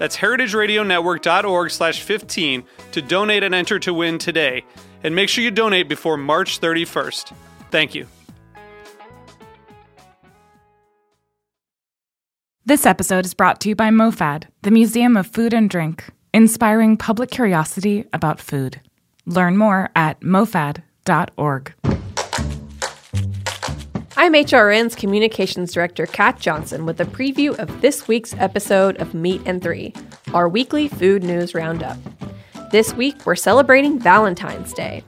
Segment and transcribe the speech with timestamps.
[0.00, 4.64] That's heritageradionetwork.org slash 15 to donate and enter to win today.
[5.04, 7.34] And make sure you donate before March 31st.
[7.70, 8.06] Thank you.
[12.64, 16.96] This episode is brought to you by MoFad, the Museum of Food and Drink, inspiring
[16.96, 18.80] public curiosity about food.
[19.26, 21.74] Learn more at mofad.org.
[24.20, 29.40] I'm HRN's Communications Director, Kat Johnson, with a preview of this week's episode of Meat
[29.46, 29.94] and Three,
[30.34, 31.96] our weekly food news roundup.
[32.70, 35.02] This week, we're celebrating Valentine's Day.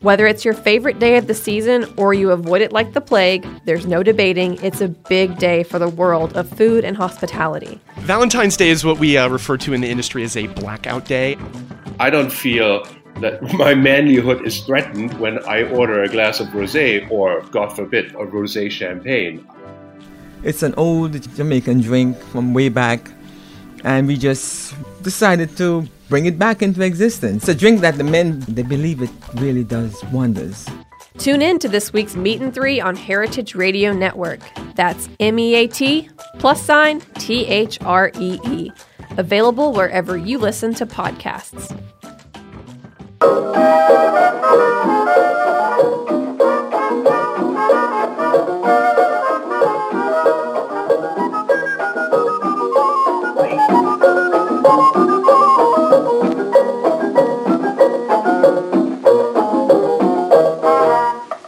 [0.00, 3.46] Whether it's your favorite day of the season or you avoid it like the plague,
[3.64, 7.80] there's no debating it's a big day for the world of food and hospitality.
[8.00, 11.38] Valentine's Day is what we uh, refer to in the industry as a blackout day.
[11.98, 12.86] I don't feel
[13.20, 18.14] that my manlyhood is threatened when I order a glass of rosé or, God forbid,
[18.14, 19.46] a rosé champagne.
[20.42, 23.10] It's an old Jamaican drink from way back,
[23.84, 27.42] and we just decided to bring it back into existence.
[27.42, 30.68] It's a drink that the men they believe it really does wonders.
[31.18, 34.38] Tune in to this week's Meet and Three on Heritage Radio Network.
[34.76, 36.08] That's M E A T
[36.38, 38.70] plus sign T H R E E.
[39.16, 41.76] Available wherever you listen to podcasts.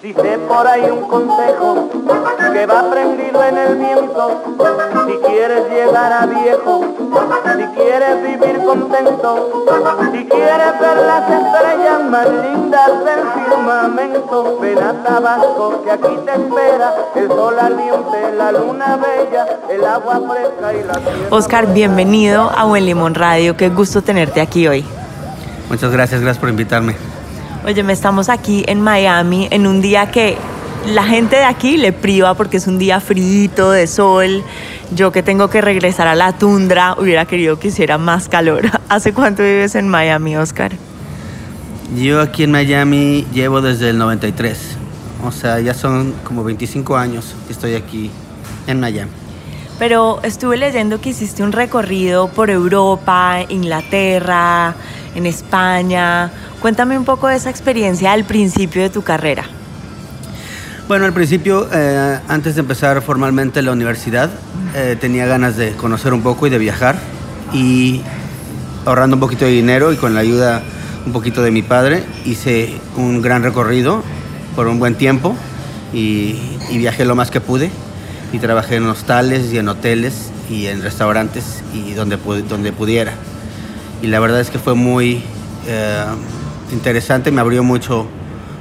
[0.02, 1.88] Dice por ahí un consejo
[2.52, 4.90] que va prendido en el viento.
[5.41, 6.84] Si quieres llegar a viejo,
[7.56, 9.65] si quieres vivir contento,
[10.12, 16.33] si quieres ver las estrellas más lindas del firmamento, ven a Tabasco que aquí te
[16.33, 21.28] espera el sol ardiente, la luna bella, el agua fresca y la tierra.
[21.31, 23.57] Oscar, bienvenido a Buen Limón Radio.
[23.57, 24.84] Qué gusto tenerte aquí hoy.
[25.71, 26.97] Muchas gracias, gracias por invitarme.
[27.65, 30.37] Oye, me estamos aquí en Miami en un día que
[30.86, 34.42] la gente de aquí le priva porque es un día frito de sol.
[34.94, 38.70] Yo que tengo que regresar a la tundra, hubiera querido que hiciera más calor.
[38.88, 40.72] ¿Hace cuánto vives en Miami, Oscar?
[41.96, 44.76] Yo aquí en Miami llevo desde el 93.
[45.24, 48.10] O sea, ya son como 25 años que estoy aquí
[48.66, 49.10] en Miami.
[49.78, 54.74] Pero estuve leyendo que hiciste un recorrido por Europa, Inglaterra,
[55.14, 56.30] en España.
[56.60, 59.44] Cuéntame un poco de esa experiencia al principio de tu carrera.
[60.91, 64.28] Bueno, al principio, eh, antes de empezar formalmente la universidad,
[64.75, 66.99] eh, tenía ganas de conocer un poco y de viajar.
[67.53, 68.01] Y
[68.84, 70.65] ahorrando un poquito de dinero y con la ayuda
[71.06, 74.03] un poquito de mi padre, hice un gran recorrido
[74.56, 75.37] por un buen tiempo
[75.95, 76.41] y,
[76.71, 77.71] y viajé lo más que pude.
[78.33, 82.17] Y trabajé en hostales y en hoteles y en restaurantes y donde,
[82.49, 83.12] donde pudiera.
[84.03, 85.22] Y la verdad es que fue muy
[85.69, 86.05] eh,
[86.72, 88.09] interesante, me abrió mucho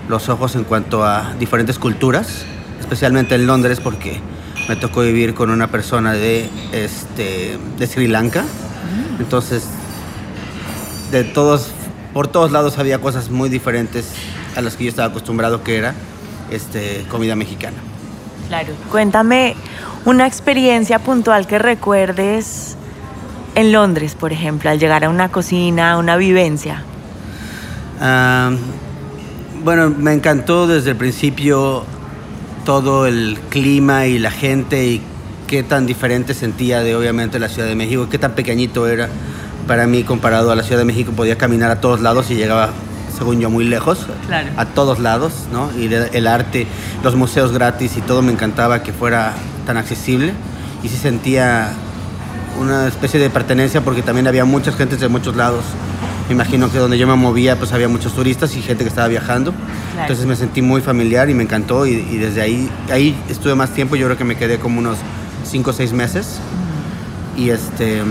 [0.09, 2.43] los ojos en cuanto a diferentes culturas,
[2.79, 4.19] especialmente en Londres porque
[4.67, 8.43] me tocó vivir con una persona de, este, de Sri Lanka.
[9.19, 9.65] Entonces,
[11.11, 11.69] de todos,
[12.13, 14.11] por todos lados había cosas muy diferentes
[14.55, 15.93] a las que yo estaba acostumbrado que era
[16.49, 17.77] este, comida mexicana.
[18.47, 18.73] Claro.
[18.91, 19.55] Cuéntame
[20.05, 22.77] una experiencia puntual que recuerdes
[23.53, 26.83] en Londres, por ejemplo, al llegar a una cocina, una vivencia.
[28.01, 28.51] Ah,
[29.63, 31.83] bueno, me encantó desde el principio
[32.65, 35.01] todo el clima y la gente y
[35.47, 39.09] qué tan diferente sentía de obviamente la Ciudad de México, qué tan pequeñito era
[39.67, 41.11] para mí comparado a la Ciudad de México.
[41.15, 42.69] Podía caminar a todos lados y llegaba,
[43.17, 44.49] según yo, muy lejos, Claro.
[44.57, 45.69] a todos lados, ¿no?
[45.77, 46.67] Y de- el arte,
[47.03, 49.33] los museos gratis y todo me encantaba que fuera
[49.65, 50.33] tan accesible
[50.83, 51.69] y sí sentía
[52.59, 55.63] una especie de pertenencia porque también había muchas gentes de muchos lados
[56.29, 59.07] Me imagino que donde yo me movía pues había muchos turistas y gente que estaba
[59.07, 59.53] viajando.
[60.01, 63.71] Entonces me sentí muy familiar y me encantó y, y desde ahí, ahí estuve más
[63.71, 64.97] tiempo, yo creo que me quedé como unos
[65.43, 66.39] 5 o 6 meses.
[67.35, 68.01] Y, este,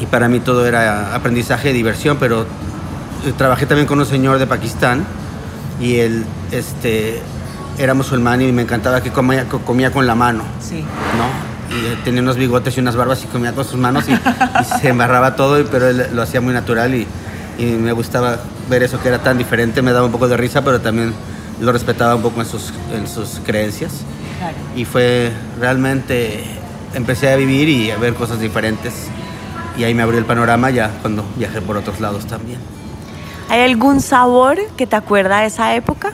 [0.00, 4.38] y para mí todo era aprendizaje y diversión, pero eh, trabajé también con un señor
[4.38, 5.04] de Pakistán
[5.80, 7.20] y él este,
[7.78, 10.44] era musulmán y me encantaba que comía, co- comía con la mano.
[10.60, 10.80] Sí.
[11.18, 11.45] ¿no?
[11.76, 14.18] Eh, tenía unos bigotes y unas barbas y comía con sus manos y, y
[14.80, 17.06] se embarraba todo, pero él lo hacía muy natural y,
[17.58, 18.38] y me gustaba
[18.68, 21.12] ver eso que era tan diferente, me daba un poco de risa, pero también
[21.60, 23.92] lo respetaba un poco en sus, en sus creencias.
[24.38, 24.56] Claro.
[24.74, 26.44] Y fue realmente,
[26.94, 29.08] empecé a vivir y a ver cosas diferentes.
[29.78, 32.58] Y ahí me abrió el panorama ya cuando viajé por otros lados también.
[33.48, 36.12] ¿Hay algún sabor que te acuerda de esa época?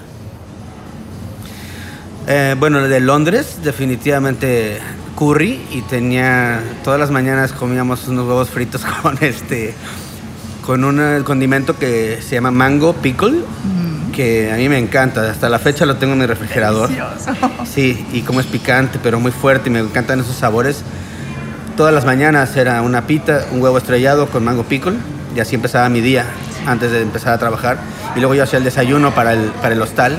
[2.27, 4.81] Eh, bueno, de Londres, definitivamente
[5.23, 9.73] curry y tenía todas las mañanas comíamos unos huevos fritos con este
[10.67, 13.45] con un condimento que se llama mango pickle
[14.13, 15.31] que a mí me encanta.
[15.31, 16.91] Hasta la fecha lo tengo en mi refrigerador.
[17.65, 20.83] Sí y como es picante pero muy fuerte y me encantan esos sabores.
[21.77, 24.95] Todas las mañanas era una pita un huevo estrellado con mango pickle
[25.37, 26.27] y así empezaba mi día
[26.67, 27.79] antes de empezar a trabajar.
[28.17, 30.19] Y luego yo hacía el desayuno para el para el hostal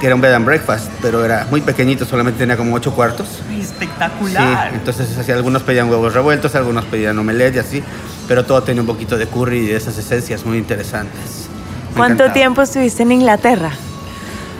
[0.00, 3.28] que era un bed and breakfast, pero era muy pequeñito, solamente tenía como ocho cuartos.
[3.60, 4.70] Espectacular.
[4.70, 7.82] Sí, entonces así, algunos pedían huevos revueltos, algunos pedían omelette y así,
[8.26, 11.48] pero todo tenía un poquito de curry y de esas esencias muy interesantes.
[11.90, 12.32] Me ¿Cuánto encantaba.
[12.32, 13.72] tiempo estuviste en Inglaterra?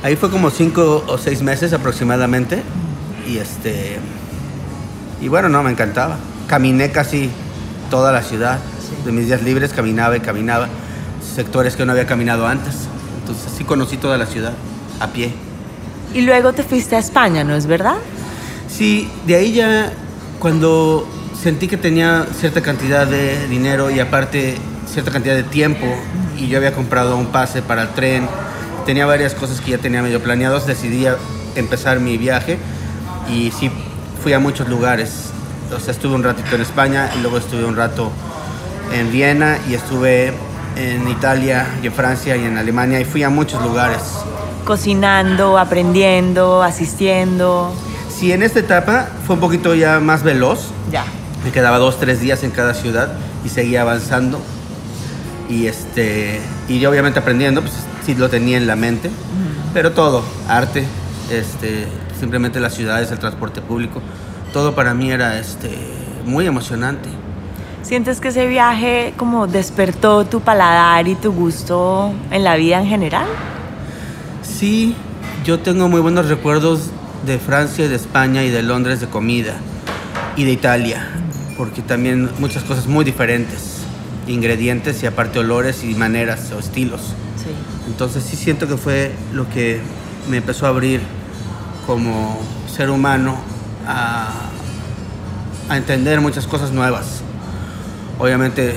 [0.03, 2.63] Ahí fue como cinco o seis meses aproximadamente
[3.27, 3.99] y este
[5.23, 6.17] y bueno, no, me encantaba.
[6.49, 7.31] Caminé casi
[7.91, 8.59] toda la ciudad.
[9.05, 10.69] De mis días libres caminaba y caminaba
[11.35, 12.75] sectores que no había caminado antes.
[13.21, 14.53] Entonces sí conocí toda la ciudad
[15.01, 15.33] a pie.
[16.15, 17.97] Y luego te fuiste a España, ¿no es verdad?
[18.69, 19.93] Sí, de ahí ya
[20.39, 21.09] cuando
[21.41, 24.57] sentí que tenía cierta cantidad de dinero y aparte
[24.87, 25.87] cierta cantidad de tiempo
[26.37, 28.29] y yo había comprado un pase para el tren,
[28.87, 31.07] tenía varias cosas que ya tenía medio planeados, decidí
[31.55, 32.59] empezar mi viaje
[33.29, 33.71] y sí
[34.23, 35.31] fui a muchos lugares.
[35.75, 38.11] O sea, estuve un ratito en España y luego estuve un rato
[38.93, 40.33] en Viena y estuve
[40.77, 44.01] en Italia y en Francia y en Alemania y fui a muchos lugares.
[44.71, 47.75] Cocinando, aprendiendo, asistiendo.
[48.09, 51.05] Sí, en esta etapa fue un poquito ya más veloz, Ya.
[51.45, 53.09] Me quedaba dos, tres días en cada ciudad
[53.45, 54.39] y seguía avanzando.
[55.49, 57.75] Y, este, y yo obviamente aprendiendo, pues
[58.07, 59.11] sí lo tenía en la mente.
[59.75, 60.85] Pero todo, arte,
[61.33, 61.89] este,
[62.21, 64.01] simplemente las ciudades, el transporte público,
[64.53, 65.69] todo para mí era este,
[66.25, 67.09] muy emocionante.
[67.83, 72.87] ¿Sientes que ese viaje como despertó tu paladar y tu gusto en la vida en
[72.87, 73.27] general?
[74.61, 74.95] Sí,
[75.43, 76.91] yo tengo muy buenos recuerdos
[77.25, 79.55] de Francia, de España y de Londres de comida
[80.37, 81.09] y de Italia,
[81.57, 83.79] porque también muchas cosas muy diferentes,
[84.27, 87.01] ingredientes y aparte olores y maneras o estilos.
[87.43, 87.53] Sí.
[87.87, 89.81] Entonces sí siento que fue lo que
[90.29, 91.01] me empezó a abrir
[91.87, 92.39] como
[92.71, 93.39] ser humano
[93.87, 94.29] a,
[95.71, 97.23] a entender muchas cosas nuevas.
[98.19, 98.75] Obviamente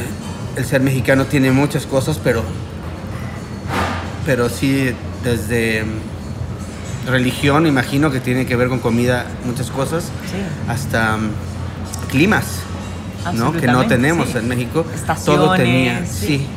[0.56, 2.42] el ser mexicano tiene muchas cosas, pero,
[4.26, 5.84] pero sí desde
[7.08, 10.06] religión, imagino que tiene que ver con comida, muchas cosas,
[10.68, 11.30] hasta mm,
[12.10, 12.46] climas,
[13.34, 13.52] ¿no?
[13.52, 14.38] que no tenemos sí.
[14.38, 14.84] en México.
[14.84, 16.28] Todo Estaciones, tenía, sí.
[16.28, 16.48] sí,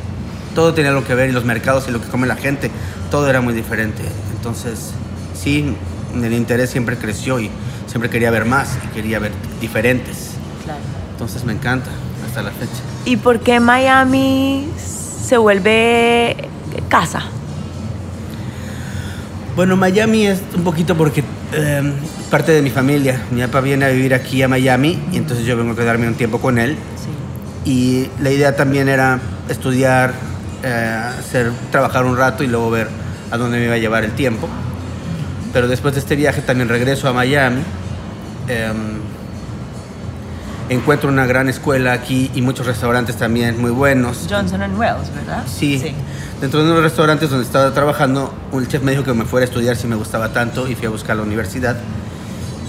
[0.55, 2.71] todo tenía lo que ver y los mercados y lo que come la gente,
[3.11, 4.03] todo era muy diferente.
[4.35, 4.91] Entonces,
[5.33, 5.75] sí,
[6.15, 7.49] el interés siempre creció y
[7.87, 9.31] siempre quería ver más y quería ver
[9.61, 10.31] diferentes.
[10.63, 10.79] Claro.
[11.11, 11.89] Entonces me encanta
[12.25, 12.81] hasta la fecha.
[13.05, 16.49] ¿Y por qué Miami se vuelve
[16.89, 17.23] casa?
[19.57, 21.93] Bueno, Miami es un poquito porque eh,
[22.29, 23.23] parte de mi familia.
[23.31, 26.13] Mi papá viene a vivir aquí a Miami y entonces yo vengo a quedarme un
[26.13, 26.77] tiempo con él.
[27.65, 30.13] Y la idea también era estudiar,
[30.61, 32.87] eh, hacer, trabajar un rato y luego ver
[33.31, 34.47] a dónde me iba a llevar el tiempo.
[35.53, 37.63] Pero después de este viaje también regreso a Miami.
[38.47, 38.99] Em,
[40.69, 44.27] encuentro una gran escuela aquí y muchos restaurantes también muy buenos.
[44.29, 45.45] Johnson Wells, ¿verdad?
[45.47, 45.95] Sí.
[46.41, 49.47] Dentro de unos restaurantes donde estaba trabajando, el chef me dijo que me fuera a
[49.47, 51.77] estudiar si me gustaba tanto y fui a buscar la universidad.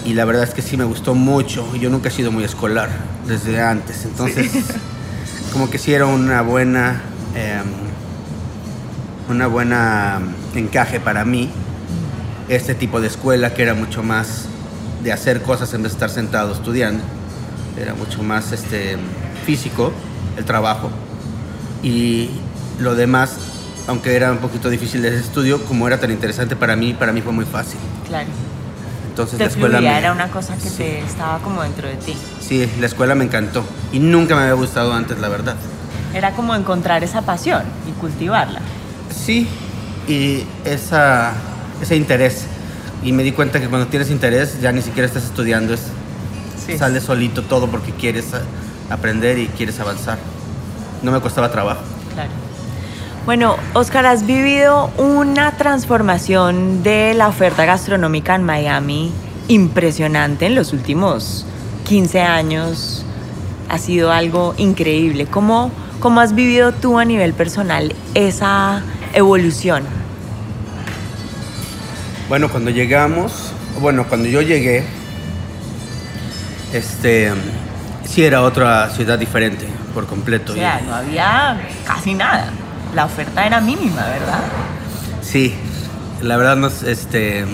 [0.06, 1.76] Y la verdad es que sí me gustó mucho.
[1.76, 2.88] Yo nunca he sido muy escolar
[3.26, 4.06] desde antes.
[4.06, 4.50] Entonces,
[5.52, 7.02] como que sí era una buena,
[7.34, 7.60] eh,
[9.28, 10.20] una buena
[10.54, 11.50] encaje para mí
[12.48, 14.46] este tipo de escuela que era mucho más
[15.02, 17.04] de hacer cosas en vez de estar sentado estudiando.
[17.78, 18.96] Era mucho más este,
[19.44, 19.92] físico
[20.38, 20.90] el trabajo.
[21.82, 22.30] Y
[22.78, 23.37] lo demás,
[23.88, 27.21] aunque era un poquito difícil de estudio, como era tan interesante para mí, para mí
[27.23, 27.80] fue muy fácil.
[28.07, 28.28] Claro.
[29.09, 30.76] Entonces Te la escuela fluía, me- era una cosa que Sí.
[30.76, 32.16] te estaba como dentro de ti.
[32.40, 35.57] Sí, la escuela me encantó y nunca me había gustado antes, la verdad.
[36.14, 38.61] Era como encontrar esa pasión y cultivarla.
[39.12, 39.49] Sí,
[40.07, 41.33] y esa,
[41.83, 42.45] ese interés.
[43.02, 45.80] Y me di cuenta que cuando tienes interés ya ni siquiera estás estudiando, es,
[46.66, 46.76] Sí.
[46.78, 48.26] sale solito todo porque quieres
[48.90, 50.18] aprender y quieres avanzar.
[51.02, 51.80] No me costaba trabajo.
[52.14, 52.30] Claro.
[53.28, 59.12] Bueno, Oscar, has vivido una transformación de la oferta gastronómica en Miami
[59.49, 61.44] impresionante en los últimos
[61.87, 63.04] 15 años.
[63.68, 65.26] Ha sido algo increíble.
[65.26, 65.70] ¿Cómo,
[66.00, 68.82] cómo has vivido tú a nivel personal esa
[69.12, 69.85] evolución?
[72.30, 74.87] Bueno, cuando llegamos, bueno, cuando yo llegué,
[76.73, 77.30] este,
[78.06, 80.52] sí era otra ciudad diferente por completo.
[80.52, 82.50] O sea, no había casi nada.
[82.95, 84.40] La oferta era mínima, ¿verdad?
[85.23, 85.54] Sí,
[86.23, 87.45] la verdad nos, este,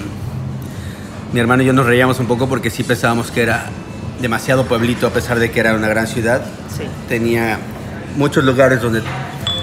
[1.33, 3.67] mi hermano y yo nos reíamos un poco porque sí pensábamos que era
[4.21, 6.43] demasiado pueblito a pesar de que era una gran ciudad.
[6.77, 6.85] Sí.
[7.09, 7.59] Tenía
[8.17, 9.03] muchos lugares donde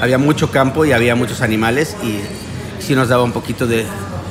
[0.01, 2.19] había mucho campo y había muchos animales y
[2.83, 3.85] sí nos daba un poquito de,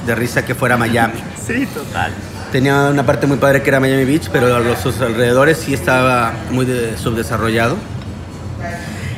[0.07, 1.21] de risa que fuera Miami.
[1.51, 2.13] Sí, total.
[2.53, 6.33] Tenía una parte muy padre que era Miami Beach, pero a los alrededores sí estaba
[6.53, 7.77] muy de- subdesarrollado.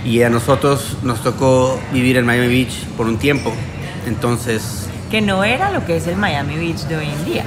[0.04, 3.52] Y a nosotros nos tocó vivir en Miami Beach por un tiempo.
[4.06, 7.44] Entonces, Que no era lo que es el Miami Beach de hoy en día.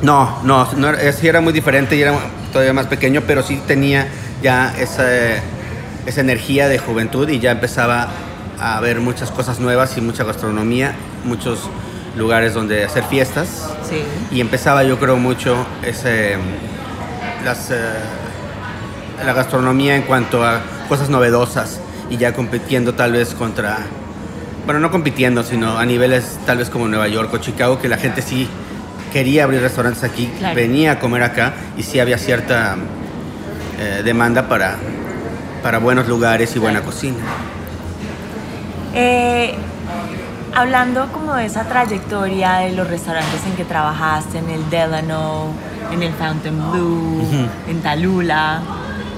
[0.00, 2.18] no, no, no sí era muy diferente y era
[2.52, 4.08] todavía más pequeño, pero sí tenía
[4.42, 5.04] ya esa,
[6.06, 8.08] esa energía de juventud y ya empezaba
[8.60, 10.94] a ver muchas cosas nuevas y mucha gastronomía,
[11.24, 11.68] muchos
[12.16, 13.68] lugares donde hacer fiestas.
[13.88, 14.02] Sí.
[14.34, 16.36] Y empezaba yo creo mucho ese,
[17.44, 17.76] las, eh,
[19.24, 20.60] la gastronomía en cuanto a
[20.92, 21.80] cosas novedosas
[22.10, 23.78] y ya compitiendo tal vez contra,
[24.66, 27.96] bueno, no compitiendo, sino a niveles tal vez como Nueva York o Chicago, que la
[27.96, 28.46] gente sí
[29.10, 30.54] quería abrir restaurantes aquí, Claro.
[30.54, 32.76] venía a comer acá y sí había cierta
[33.80, 34.76] eh, demanda para,
[35.62, 37.16] para buenos lugares y buena cocina.
[38.94, 39.54] Eh,
[40.54, 45.46] hablando como de esa trayectoria de los restaurantes en que trabajaste, en el Delano,
[45.90, 47.22] en el Fountain Blue,
[47.66, 48.60] en Talula,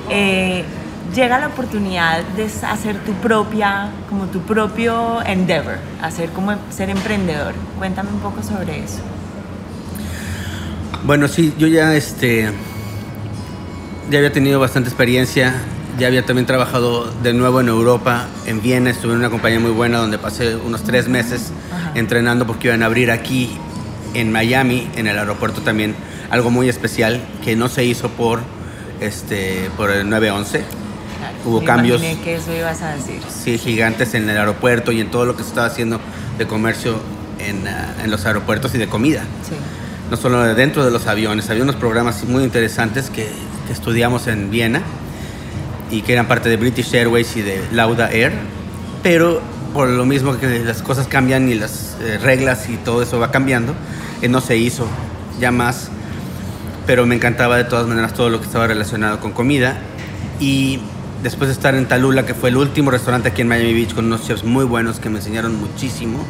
[0.08, 0.64] eh,
[1.14, 7.54] llega la oportunidad de hacer tu propia, como tu propio endeavor, hacer como ser emprendedor.
[7.78, 8.98] Cuéntame un poco sobre eso.
[11.04, 12.50] Bueno, sí, yo ya este
[14.10, 15.54] ya había tenido bastante experiencia,
[15.98, 19.70] ya había también trabajado de nuevo en Europa, en Viena, estuve en una compañía muy
[19.70, 21.92] buena donde pasé unos tres meses Ajá.
[21.94, 23.56] entrenando porque iban a abrir aquí
[24.12, 25.94] en Miami, en el aeropuerto también,
[26.30, 28.40] algo muy especial que no se hizo por
[29.00, 30.83] este por el 911.
[31.44, 32.00] Hubo me cambios.
[32.00, 33.20] que eso ibas a decir.
[33.28, 36.00] Sí, gigantes en el aeropuerto y en todo lo que se estaba haciendo
[36.38, 36.96] de comercio
[37.38, 39.54] en, ah, en los aeropuertos y de comida Sí.
[40.10, 43.28] no solo de dentro de los aviones, había unos programas muy interesantes que,
[43.66, 44.82] que estudiamos en Viena
[45.90, 48.32] y que eran parte de British Airways y de Lauda Air,
[49.02, 49.40] pero
[49.74, 53.30] por lo mismo que las cosas cambian y las eh, reglas y todo eso va
[53.30, 53.74] cambiando,
[54.22, 54.86] eh, no se hizo
[55.40, 55.88] ya más,
[56.86, 59.76] pero me encantaba de todas maneras todo lo que estaba relacionado con comida
[60.40, 60.80] y
[61.24, 64.04] después de estar en Talula, que fue el último restaurante aquí en Miami Beach con
[64.04, 66.20] unos chefs muy buenos que me enseñaron muchísimo,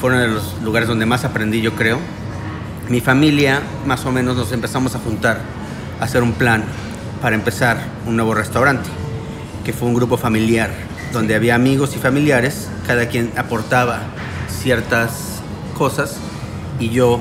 [0.00, 1.98] fueron de los lugares donde más aprendí yo creo
[2.88, 5.40] mi familia más o menos nos empezamos a juntar
[6.00, 6.64] a hacer un plan
[7.22, 8.90] para empezar un nuevo restaurante,
[9.64, 10.70] que fue un grupo familiar,
[11.12, 14.00] donde había amigos y familiares, cada quien aportaba
[14.48, 15.40] ciertas
[15.78, 16.18] cosas
[16.78, 17.20] y yo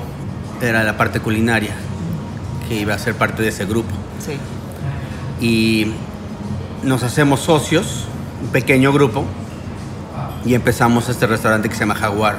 [0.61, 1.73] era la parte culinaria,
[2.67, 3.93] que iba a ser parte de ese grupo.
[4.19, 4.37] Sí.
[5.39, 5.93] Y
[6.83, 8.05] nos hacemos socios,
[8.41, 9.25] un pequeño grupo,
[10.45, 12.37] y empezamos este restaurante que se llama Jaguar,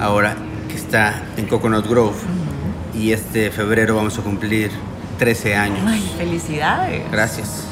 [0.00, 0.36] ahora
[0.68, 2.16] que está en Coconut Grove.
[2.94, 4.70] Y este febrero vamos a cumplir
[5.18, 5.80] 13 años.
[5.86, 7.10] Ay, felicidades.
[7.10, 7.64] Gracias.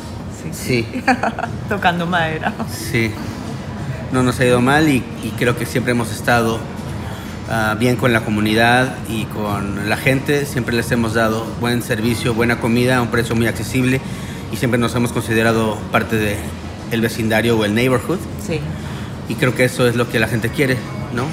[0.43, 0.50] Sí.
[0.53, 1.03] Sí,
[1.69, 2.53] Tocando madera.
[2.71, 3.11] sí.
[4.12, 6.61] No nos ha ido mal y, y creo que siempre hemos estado
[7.50, 10.47] ah, bien con la comunidad y con la gente.
[10.47, 14.00] Siempre les hemos dado buen servicio, buena comida a un precio muy accesible
[14.54, 16.37] y siempre nos hemos considerado parte de
[16.92, 18.20] el vecindario o el neighborhood.
[18.46, 18.61] Sí.
[19.28, 20.76] Y creo que eso es lo que la gente quiere,
[21.12, 21.25] ¿no?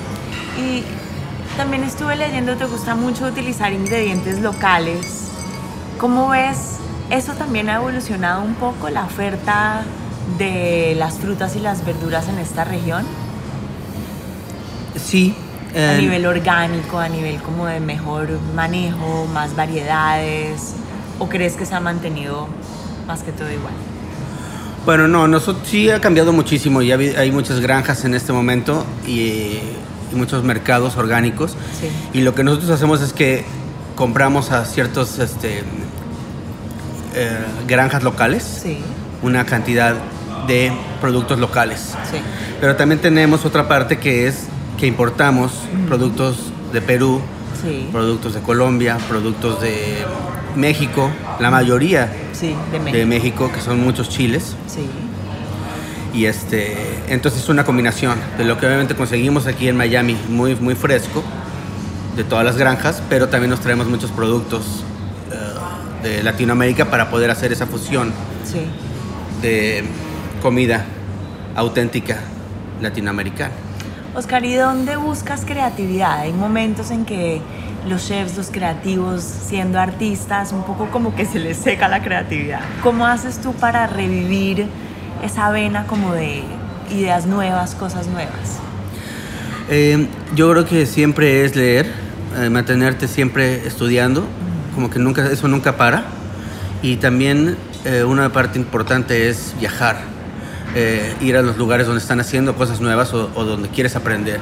[0.60, 0.84] Y
[1.56, 5.28] también estuve leyendo, te gusta mucho utilizar ingredientes locales.
[6.00, 6.78] ¿Cómo ves?
[7.12, 9.84] Eso también ha evolucionado un poco la oferta
[10.40, 13.06] de las frutas y las verduras en esta región.
[15.00, 15.36] Sí.
[15.76, 20.74] A eh, nivel orgánico, a nivel como de mejor manejo, más variedades.
[21.20, 22.48] ¿O crees que se ha mantenido
[23.08, 23.74] más que todo igual?
[24.86, 26.82] Bueno, no, nosotros sí ha cambiado muchísimo.
[26.82, 31.52] Ya hay muchas granjas en este momento y, y muchos mercados orgánicos.
[31.80, 31.90] Sí.
[32.18, 33.46] Y lo que nosotros hacemos es que
[33.96, 35.60] compramos a ciertos este,
[37.14, 38.80] eh, granjas locales Sí.
[39.22, 39.96] una cantidad
[40.48, 41.94] de productos locales.
[42.10, 42.18] Sí.
[42.60, 44.46] Pero también tenemos otra parte que es
[44.80, 45.52] que importamos
[45.88, 46.38] productos
[46.74, 47.22] de Perú,
[47.92, 49.98] productos de Colombia, productos de
[50.56, 52.98] México, la mayoría Sí, de México.
[52.98, 54.56] de México, que son muchos chiles.
[54.68, 54.86] Sí.
[56.14, 56.76] Y este,
[57.08, 61.24] entonces es una combinación de lo que obviamente conseguimos aquí en Miami, muy, muy fresco,
[62.16, 64.84] de todas las granjas, pero también nos traemos muchos productos
[65.32, 68.12] eh, de Latinoamérica para poder hacer esa fusión
[68.44, 68.60] Sí.
[69.42, 69.84] de
[70.42, 70.84] comida
[71.56, 72.18] auténtica
[72.82, 73.54] latinoamericana.
[74.14, 76.20] Oscar, ¿y dónde buscas creatividad?
[76.20, 77.42] Hay momentos en que
[77.88, 82.62] los chefs, los creativos, siendo artistas, un poco como que se les seca la creatividad.
[82.84, 84.68] ¿Cómo haces tú para revivir
[85.24, 86.44] esa vena como de
[86.92, 88.60] ideas nuevas, cosas nuevas?
[89.70, 91.92] Eh, yo creo que siempre es leer,
[92.38, 94.26] eh, mantenerte siempre estudiando,
[94.76, 96.06] como que nunca, eso nunca para.
[96.82, 99.98] Y también eh, una parte importante es viajar,
[101.20, 104.40] ir a los lugares donde están haciendo cosas nuevas o, o donde quieres aprender.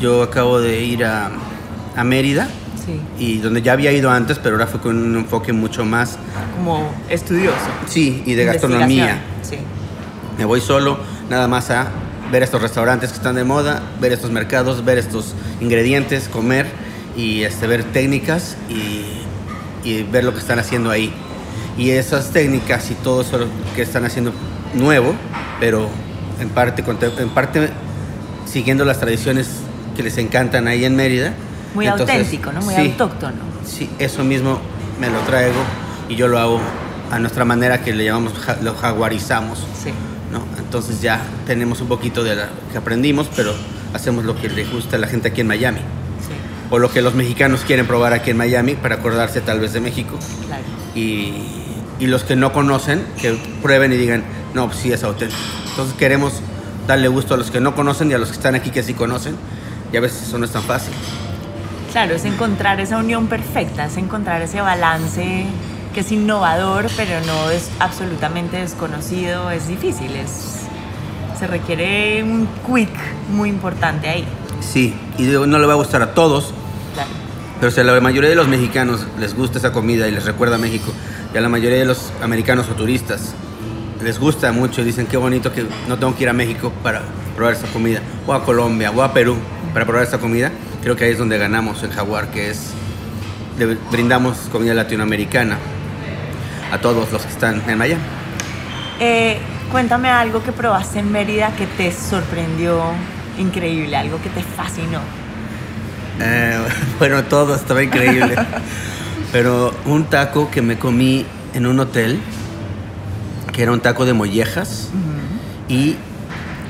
[0.00, 1.30] Yo acabo de ir a,
[1.94, 2.48] a Mérida,
[2.88, 3.00] Sí.
[3.24, 6.18] y donde ya había ido antes, pero ahora fue con un enfoque mucho más,
[6.56, 7.56] Como estudioso.
[7.86, 9.20] sí, y de gastronomía.
[9.42, 9.56] Sí.
[10.38, 11.88] Me voy solo, nada más a
[12.32, 16.66] ver estos restaurantes que están de moda, ver estos mercados, ver estos ingredientes, comer
[17.16, 19.04] y este, ver técnicas y,
[19.88, 21.12] y ver lo que están haciendo ahí.
[21.76, 23.38] Y esas técnicas y todo eso
[23.76, 24.32] que están haciendo
[24.74, 25.14] nuevo,
[25.60, 25.88] pero
[26.40, 26.84] en parte,
[27.18, 27.70] en parte
[28.50, 29.48] siguiendo las tradiciones
[29.96, 31.34] que les encantan ahí en Mérida.
[31.74, 32.60] Muy Entonces, auténtico, ¿no?
[32.62, 33.36] Muy sí, autóctono.
[33.64, 34.58] Sí, eso mismo
[35.00, 35.60] me lo traigo
[36.08, 36.60] y yo lo hago
[37.10, 39.58] a nuestra manera que le llamamos, lo jaguarizamos.
[39.82, 39.90] Sí.
[40.32, 40.42] ¿no?
[40.58, 43.54] Entonces ya tenemos un poquito de lo que aprendimos, pero
[43.94, 45.78] hacemos lo que le gusta a la gente aquí en Miami.
[45.78, 46.34] Sí.
[46.70, 49.80] O lo que los mexicanos quieren probar aquí en Miami para acordarse tal vez de
[49.80, 50.18] México.
[50.46, 50.62] Claro.
[50.94, 51.34] Y,
[51.98, 55.40] y los que no conocen, que prueben y digan, no, pues sí es auténtico.
[55.70, 56.34] Entonces queremos
[56.86, 58.94] darle gusto a los que no conocen y a los que están aquí que sí
[58.94, 59.36] conocen.
[59.92, 60.92] Y a veces eso no es tan fácil.
[61.92, 65.46] Claro, es encontrar esa unión perfecta, es encontrar ese balance
[65.94, 70.66] que es innovador, pero no es absolutamente desconocido, es difícil, es,
[71.38, 72.90] se requiere un quick
[73.30, 74.24] muy importante ahí.
[74.60, 76.52] Sí, y no le va a gustar a todos,
[76.94, 77.10] Claro.
[77.60, 80.56] Pero si a la mayoría de los mexicanos les gusta esa comida y les recuerda
[80.56, 80.92] a México,
[81.34, 83.34] y a la mayoría de los americanos o turistas
[84.02, 87.02] les gusta mucho y dicen qué bonito que no tengo que ir a México para
[87.34, 89.36] probar esa comida, o a Colombia, o a Perú
[89.72, 92.72] para probar esta comida, creo que ahí es donde ganamos el jaguar, que es,
[93.58, 95.58] le brindamos comida latinoamericana
[96.72, 98.02] a todos los que están en Miami.
[99.00, 99.38] Eh,
[99.70, 102.82] cuéntame algo que probaste en Mérida que te sorprendió
[103.38, 105.00] increíble, algo que te fascinó.
[106.20, 106.58] Eh,
[106.98, 108.34] bueno, todo estaba increíble.
[109.32, 112.18] Pero un taco que me comí en un hotel,
[113.52, 114.88] que era un taco de mollejas,
[115.68, 115.96] y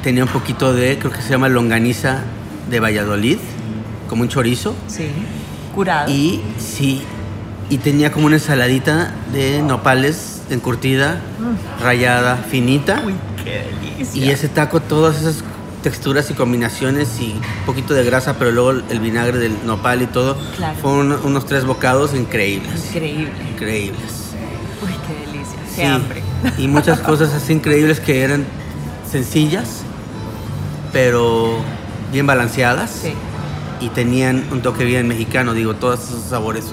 [0.03, 2.23] tenía un poquito de, creo que se llama longaniza
[2.68, 3.38] de Valladolid,
[4.09, 4.75] como un chorizo.
[4.88, 5.09] Sí.
[5.75, 6.11] Curado.
[6.11, 7.03] Y sí,
[7.71, 11.21] y tenía como una ensaladita de nopales encurtida,
[11.83, 13.03] rayada, finita.
[13.05, 14.25] Uy, qué delicia.
[14.25, 15.44] Y ese taco, todas esas
[15.83, 20.07] texturas y combinaciones y un poquito de grasa, pero luego el vinagre del nopal y
[20.07, 20.75] todo, Claro.
[20.81, 22.87] fueron unos tres bocados increíbles.
[22.87, 23.31] Increíble.
[23.53, 24.01] Increíbles.
[24.83, 25.59] Uy, qué delicia.
[25.77, 25.87] Qué Sí.
[25.87, 26.23] hambre.
[26.59, 28.44] Y muchas cosas así increíbles que eran
[29.09, 29.83] sencillas,
[30.92, 31.59] pero
[32.12, 32.90] bien balanceadas.
[33.03, 33.12] Sí.
[33.81, 36.67] Y tenían un toque bien mexicano, digo, todos esos sabores.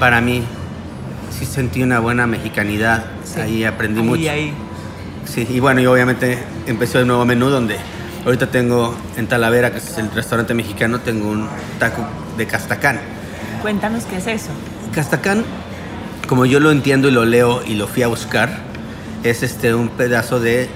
[0.00, 0.42] Para mí,
[1.30, 3.04] sí sentí una buena mexicanidad.
[3.24, 3.40] Sí.
[3.40, 4.30] Ahí aprendí Ahí, mucho.
[4.30, 4.54] ahí.
[5.26, 7.76] Sí, y bueno, y obviamente empezó el nuevo menú donde
[8.24, 11.46] ahorita tengo en Talavera, que es el restaurante mexicano, tengo un
[11.78, 12.02] taco
[12.38, 12.98] de castacán.
[13.60, 14.50] Cuéntanos qué es eso.
[14.94, 15.44] Castacán,
[16.26, 18.60] como yo lo entiendo y lo leo y lo fui a buscar,
[19.24, 20.70] es este un pedazo de,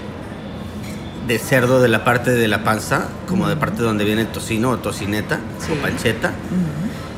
[1.27, 4.71] de cerdo de la parte de la panza, como de parte donde viene el tocino
[4.71, 5.73] o tocineta Sí.
[5.73, 6.33] o pancheta.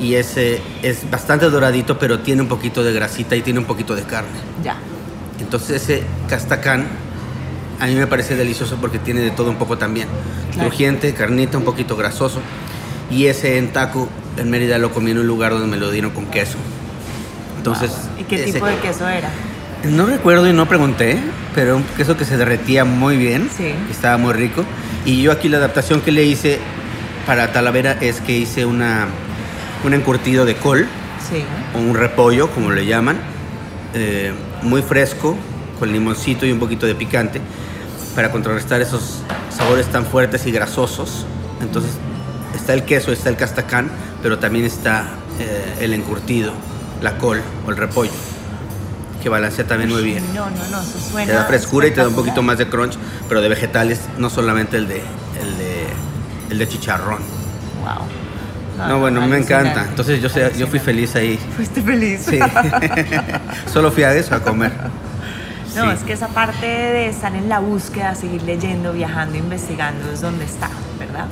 [0.01, 3.95] Y ese es bastante doradito, pero tiene un poquito de grasita y tiene un poquito
[3.95, 4.39] de carne.
[4.63, 4.77] Ya.
[5.41, 6.87] Entonces ese castacán
[7.81, 10.09] a mí me parece delicioso porque tiene de todo un poco también.
[10.53, 10.69] Claro.
[10.69, 12.41] Crujiente, carnita, un poquito grasoso.
[13.11, 16.11] Y ese en taco en Mérida lo comí en un lugar donde me lo dieron
[16.11, 16.57] con queso.
[17.57, 19.31] Entonces, ¿Y qué ese- tipo de queso era?
[19.85, 21.19] No recuerdo y no pregunté,
[21.55, 23.51] pero un queso que se derretía muy bien.
[23.55, 23.75] Sí.
[23.89, 24.65] y Estaba muy rico.
[25.05, 26.59] Y yo aquí la adaptación que le hice
[27.27, 29.07] para Talavera es que hice una,
[29.85, 30.87] un encurtido de col
[31.31, 31.43] Sí.
[31.75, 33.17] o un repollo, como le llaman,
[33.95, 35.37] eh, muy fresco,
[35.79, 37.41] con limoncito y un poquito de picante,
[38.15, 41.27] para contrarrestar esos sabores tan fuertes y grasosos.
[41.63, 41.93] Entonces
[42.55, 43.91] está el queso, está el castacán,
[44.23, 45.07] pero también está
[45.41, 46.53] eh, el encurtido,
[47.03, 48.13] la col o el repollo,
[49.25, 50.23] que balancea también muy bien.
[50.35, 51.33] No, no, no, eso suena.
[51.33, 54.29] Te da frescura y te da un poquito más de crunch, pero de vegetales, no
[54.29, 54.97] solamente el de,
[55.41, 55.87] el de,
[56.51, 57.21] el de chicharrón.
[57.81, 58.87] Wow.
[58.89, 59.87] No, bueno, me encanta.
[59.89, 61.39] Entonces yo, sé- yo fui feliz ahí.
[61.57, 62.27] Fuiste feliz.
[62.29, 62.39] Sí.
[63.73, 64.73] Solo fui a eso, a comer.
[65.75, 65.91] No, Sí.
[65.97, 70.45] es que esa parte de estar en la búsqueda, seguir leyendo, viajando, investigando, es donde
[70.45, 71.27] está, ¿verdad?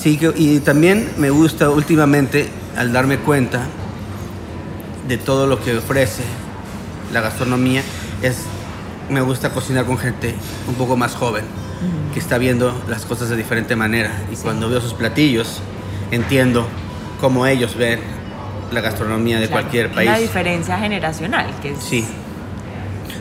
[0.00, 3.62] Sí, y también me gusta últimamente, al darme cuenta
[5.08, 6.22] de todo lo que ofrece
[7.12, 7.82] la gastronomía,
[8.22, 8.44] es
[9.08, 10.34] me gusta cocinar con gente
[10.68, 11.44] un poco más joven,
[12.14, 14.10] que está viendo las cosas de diferente manera.
[14.32, 15.60] Y cuando veo sus platillos,
[16.10, 16.66] entiendo
[17.20, 18.00] cómo ellos ven
[18.70, 20.10] la gastronomía de Claro, cualquier país.
[20.10, 21.78] La diferencia generacional, que es...
[21.78, 22.06] Sí.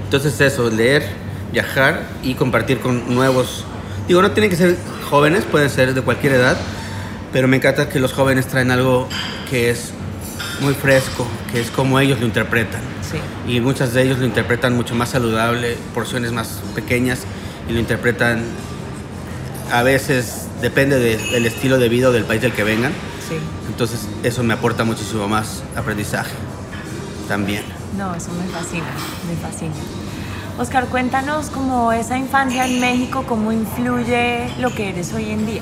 [0.03, 1.07] Entonces eso, leer,
[1.51, 3.65] viajar y compartir con nuevos.
[4.07, 4.77] Digo, no tienen que ser
[5.09, 6.57] jóvenes, pueden ser de cualquier edad,
[7.33, 9.07] pero me encanta que los jóvenes traen algo
[9.49, 9.93] que es
[10.61, 12.81] muy fresco, que es como ellos lo interpretan.
[13.09, 13.17] Sí.
[13.51, 17.19] Y muchas de ellos lo interpretan mucho más saludable, porciones más pequeñas,
[17.67, 18.43] y lo interpretan
[19.71, 22.91] a veces, depende de- del estilo de vida o del país del que vengan.
[23.27, 23.35] Sí.
[23.67, 26.31] Entonces eso me aporta muchísimo más aprendizaje
[27.27, 27.63] también.
[27.97, 28.85] No, eso me fascina,
[29.27, 29.73] me fascina.
[30.59, 35.61] Oscar, cuéntanos cómo esa infancia en México, cómo influye lo que eres hoy en día.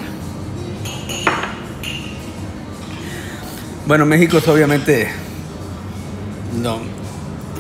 [3.90, 5.10] Bueno, México es obviamente
[6.62, 6.80] lo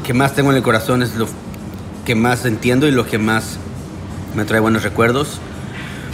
[0.05, 1.27] que más tengo en el corazón, es lo
[2.05, 3.57] que más entiendo y lo que más
[4.35, 5.39] me trae buenos recuerdos.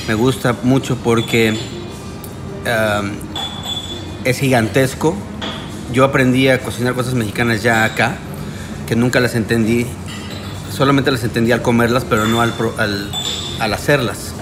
[0.08, 3.10] Me gusta mucho porque um,
[4.24, 5.18] es gigantesco.
[5.92, 8.16] Yo aprendí a cocinar cosas mexicanas ya acá,
[8.88, 9.86] que nunca las entendí,
[10.72, 13.12] solamente las entendí al comerlas, pero no al, al,
[13.60, 14.34] al hacerlas.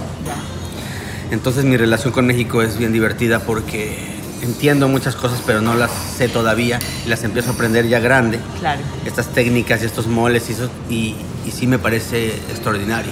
[1.32, 4.13] Entonces mi relación con México es bien divertida porque
[4.44, 8.40] entiendo muchas cosas, pero no las sé todavía y las empiezo a aprender ya grande.
[8.60, 8.82] Claro.
[9.06, 13.12] Estas técnicas y estos moles y, eso, y, y sí me parece extraordinario.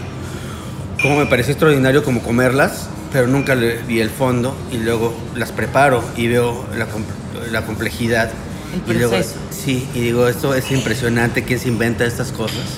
[1.01, 5.51] Como me parece extraordinario como comerlas, pero nunca le vi el fondo y luego las
[5.51, 6.87] preparo y veo la,
[7.51, 8.29] la complejidad.
[8.87, 9.15] El Y luego,
[9.49, 12.77] sí, y digo, esto es impresionante, ¿quién se inventa estas cosas?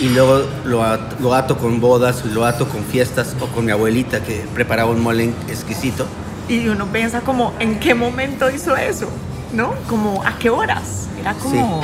[0.00, 0.82] Y luego lo,
[1.20, 5.00] lo ato con bodas, lo ato con fiestas o con mi abuelita que preparaba un
[5.00, 6.06] mole exquisito.
[6.48, 9.08] Y uno piensa como, ¿en qué momento hizo eso?
[9.52, 9.74] ¿No?
[9.88, 11.08] Como, ¿a qué horas?
[11.20, 11.82] Era como...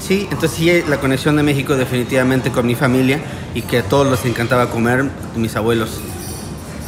[0.00, 3.20] Sí, entonces sí, la conexión de México definitivamente con mi familia
[3.54, 5.04] y que a todos les encantaba comer.
[5.36, 6.00] Mis abuelos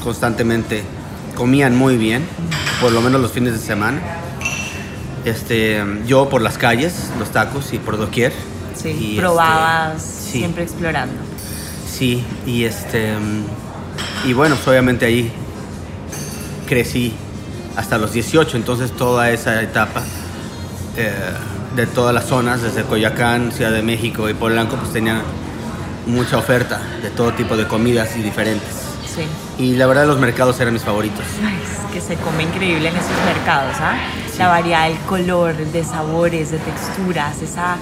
[0.02, 0.82] constantemente
[1.34, 2.26] comían muy bien,
[2.80, 4.00] por lo menos los fines de semana.
[5.26, 8.32] Este, yo por las calles, los tacos y por doquier.
[8.74, 10.38] Sí, Y, este, probabas, sí.
[10.38, 11.14] siempre explorando.
[11.86, 13.12] Sí, y este
[14.24, 15.30] y bueno, pues obviamente ahí
[16.70, 17.12] crecí
[17.76, 20.04] hasta los 18, entonces toda esa etapa
[20.96, 21.12] eh,
[21.74, 25.20] de todas las zonas, desde Coyoacán, Ciudad de México y Polanco, pues tenían
[26.06, 28.68] mucha oferta de todo tipo de comidas y diferentes.
[29.04, 29.22] Sí.
[29.58, 31.24] Y la verdad los mercados eran mis favoritos.
[31.44, 33.96] Ay, es que se come increíble en esos mercados, ¿ah?
[34.38, 37.78] La variedad del color, de sabores, de texturas, esa,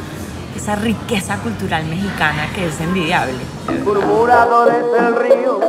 [0.59, 3.39] esa riqueza cultural mexicana que es envidiable.
[3.85, 5.61] Murmurador es el río,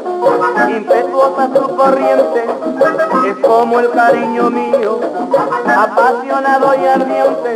[0.67, 2.43] impetuosa su corriente,
[3.29, 4.99] es como el cariño mío,
[5.67, 7.55] apasionado y ardiente,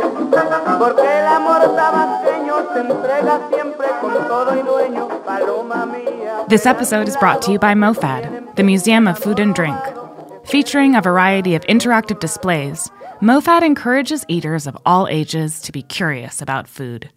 [0.78, 6.46] porque el amor tabasqueño se entrega siempre con todo y dueño, paloma mía.
[6.48, 9.80] This episode is brought to you by MoFad, the Museum of Food and Drink.
[10.44, 16.40] Featuring a variety of interactive displays, MoFad encourages eaters of all ages to be curious
[16.40, 17.10] about food.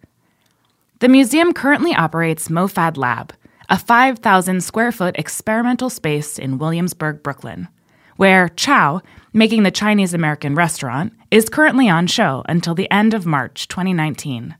[1.00, 3.32] The museum currently operates MoFad Lab,
[3.68, 7.68] a 5,000 square foot experimental space in Williamsburg, Brooklyn,
[8.16, 13.26] where Chow, making the Chinese American restaurant, is currently on show until the end of
[13.26, 14.56] March 2019.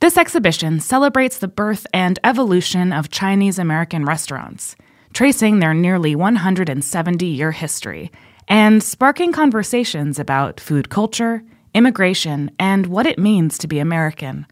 [0.00, 4.74] This exhibition celebrates the birth and evolution of Chinese American restaurants,
[5.12, 8.10] tracing their nearly 170 year history
[8.48, 11.42] and sparking conversations about food culture,
[11.74, 14.46] immigration, and what it means to be American.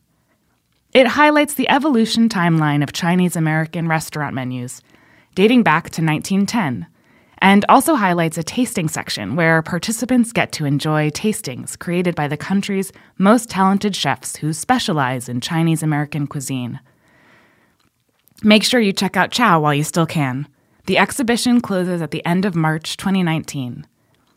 [0.94, 4.80] It highlights the evolution timeline of Chinese American restaurant menus,
[5.34, 6.86] dating back to 1910,
[7.38, 12.36] and also highlights a tasting section where participants get to enjoy tastings created by the
[12.36, 16.78] country's most talented chefs who specialize in Chinese American cuisine.
[18.44, 20.46] Make sure you check out Chow while you still can.
[20.86, 23.84] The exhibition closes at the end of March 2019.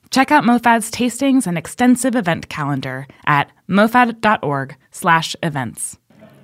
[0.10, 5.98] Check out MoFad's tastings and extensive event calendar at mofad.org/events.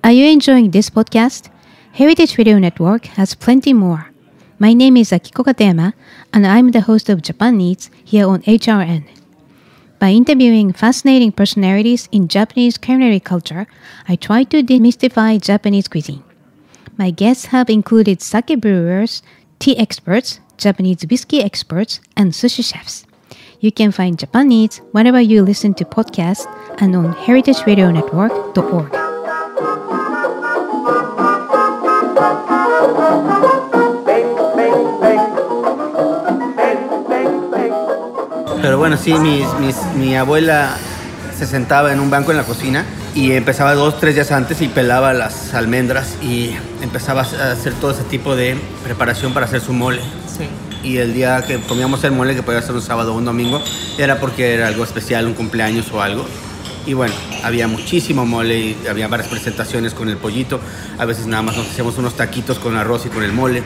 [0.04, 1.48] Are you enjoying this podcast?
[1.92, 4.10] Heritage Radio Network has plenty more.
[4.58, 5.94] My name is Akiko Katayama,
[6.30, 9.08] and I'm the host of Japan Needs here on HRN.
[9.98, 13.66] By interviewing fascinating personalities in Japanese culinary culture,
[14.06, 16.22] I try to demystify Japanese cuisine.
[16.98, 19.22] My guests have included sake brewers,
[19.58, 23.06] tea experts, Japanese whiskey experts, and sushi chefs.
[23.58, 26.44] You can find Japan Japanese whenever you listen to podcasts
[26.82, 29.13] and on heritageradionetwork.org.
[38.62, 40.76] Pero bueno, sí, mis- mis- mi abuela
[41.36, 44.68] se sentaba en un banco en la cocina y empezaba dos, tres días antes y
[44.68, 49.72] pelaba las almendras y empezaba a hacer todo ese tipo de preparación para hacer su
[49.72, 50.00] mole.
[50.26, 50.48] Sí.
[50.82, 53.60] Y el día que comíamos el mole, que podía ser un sábado o un domingo,
[53.98, 56.24] era porque era algo especial, un cumpleaños o algo.
[56.86, 60.60] Y bueno, había muchísimo mole y había varias presentaciones con el pollito.
[60.98, 63.62] A veces nada más nos hacíamos unos taquitos con arroz y con el mole.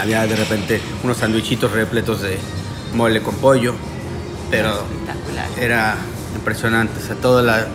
[0.00, 2.36] Había de repente unos sandwichitos repletos de
[2.94, 3.74] mole con pollo.
[4.50, 5.46] Pero Espectacular.
[5.60, 5.96] era
[6.34, 7.00] impresionante.
[7.02, 7.66] O sea, todas la-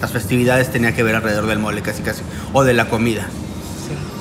[0.00, 2.22] las festividades tenía que ver alrededor del mole, casi casi.
[2.54, 3.26] O de la comida.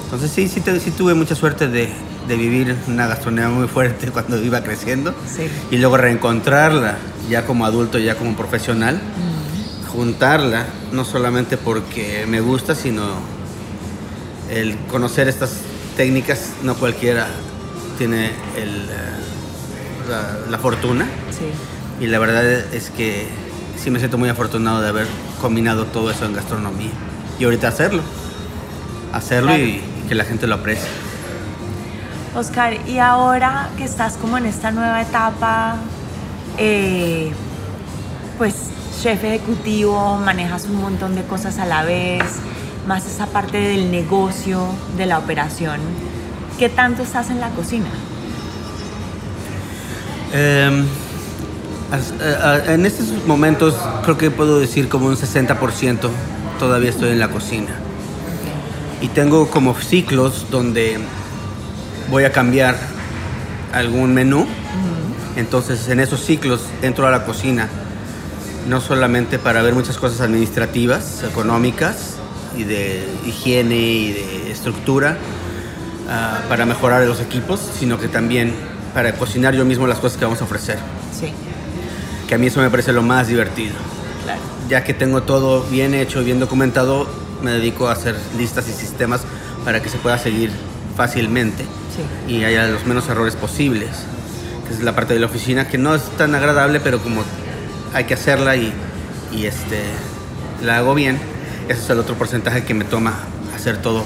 [0.05, 1.89] Entonces sí, sí, te- sí tuve mucha suerte de,
[2.27, 5.13] de vivir una gastronomía muy fuerte cuando iba creciendo.
[5.33, 5.47] Sí.
[5.71, 6.97] Y luego reencontrarla
[7.29, 8.99] ya como adulto, ya como profesional.
[9.97, 13.01] Juntarla, no solamente porque me gusta, sino
[14.47, 15.53] el conocer estas
[15.97, 17.25] técnicas, no cualquiera
[17.97, 21.05] tiene el, eh, la, la fortuna.
[21.31, 22.03] Sí.
[22.03, 23.27] Y la verdad es que
[23.83, 25.07] sí me siento muy afortunado de haber
[25.41, 26.91] combinado todo eso en gastronomía.
[27.39, 28.03] Y ahorita hacerlo.
[29.13, 29.63] Hacerlo Claro.
[29.63, 30.87] y, y que la gente lo aprecie.
[32.35, 35.77] Oscar, y ahora que estás como en esta nueva etapa,
[36.59, 37.31] eh,
[38.37, 38.53] pues
[39.01, 42.23] chef ejecutivo, manejas un montón de cosas a la vez,
[42.87, 45.79] más esa parte del negocio, de la operación.
[46.57, 47.87] ¿Qué tanto estás en la cocina?
[51.91, 56.09] As- eh, en estos momentos creo que puedo decir como un 60%
[56.59, 57.69] todavía estoy en la cocina.
[59.01, 60.97] Y tengo como ciclos donde
[62.09, 62.75] voy a cambiar
[63.73, 64.45] algún menú.
[65.35, 67.69] Entonces en esos ciclos entro a la cocina
[68.67, 72.15] no solamente para ver muchas cosas administrativas, económicas
[72.57, 75.17] y de higiene y de estructura
[76.09, 78.53] ah, para mejorar los equipos, sino que también
[78.93, 80.77] para cocinar yo mismo las cosas que vamos a ofrecer.
[81.17, 81.31] Sí,
[82.27, 83.75] Que a mí eso me parece lo más divertido.
[84.23, 84.41] claro.
[84.69, 87.07] Ya que tengo todo bien hecho y bien documentado,
[87.41, 89.21] me dedico a hacer listas y sistemas
[89.63, 90.51] para que se pueda seguir
[90.95, 91.63] fácilmente
[92.27, 92.33] Sí.
[92.33, 93.89] y haya los menos errores posibles.
[94.67, 97.23] Que es la parte de la oficina que no es tan agradable, pero como
[97.97, 98.71] hay que hacerla y,
[99.43, 99.81] este,
[100.61, 101.17] la hago bien,
[101.67, 103.15] ese es el otro porcentaje que me toma
[103.55, 104.05] hacer todo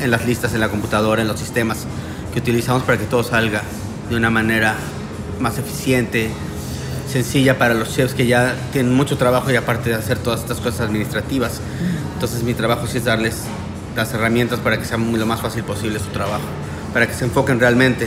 [0.00, 1.78] en las listas, en la computadora, en los sistemas
[2.32, 3.62] que utilizamos para que todo salga
[4.08, 4.76] de una manera
[5.40, 6.30] más eficiente,
[7.10, 10.58] sencilla para los chefs que ya tienen mucho trabajo y aparte de hacer todas estas
[10.58, 11.60] cosas administrativas.
[12.14, 13.42] Entonces mi trabajo sí es darles
[13.96, 16.44] las herramientas para que sea lo más fácil posible su trabajo,
[16.92, 18.06] para que se enfoquen realmente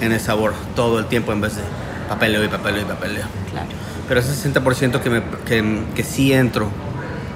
[0.00, 1.62] en el sabor todo el tiempo en vez de
[2.08, 3.26] papeleo y papeleo y papeleo.
[3.50, 3.85] Claro.
[4.08, 6.70] Pero ese 60% que, me, que, que sí entro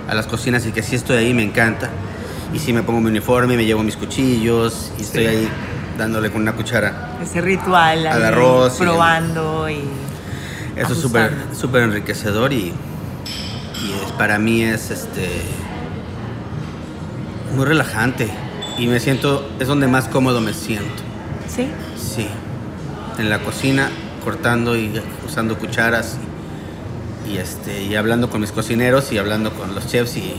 [0.09, 1.91] a las cocinas y que sí estoy ahí me encanta.
[2.55, 5.49] Y sí me pongo mi uniforme, me llevo mis cuchillos y estoy ahí
[5.99, 7.17] dándole con una cuchara.
[7.23, 9.81] Ese ritual, Al arroz y- probando y...
[10.77, 12.73] Eso es súper súper enriquecedor y,
[13.83, 15.29] y es- para mí es este
[17.55, 18.29] muy relajante
[18.79, 21.03] y me siento es donde más cómodo me siento.
[21.49, 21.69] ¿Sí?
[21.97, 22.27] Sí,
[23.19, 23.91] en la cocina
[24.25, 26.17] cortando y usando cucharas
[27.29, 30.35] y, este y hablando con mis cocineros y hablando con los chefs y,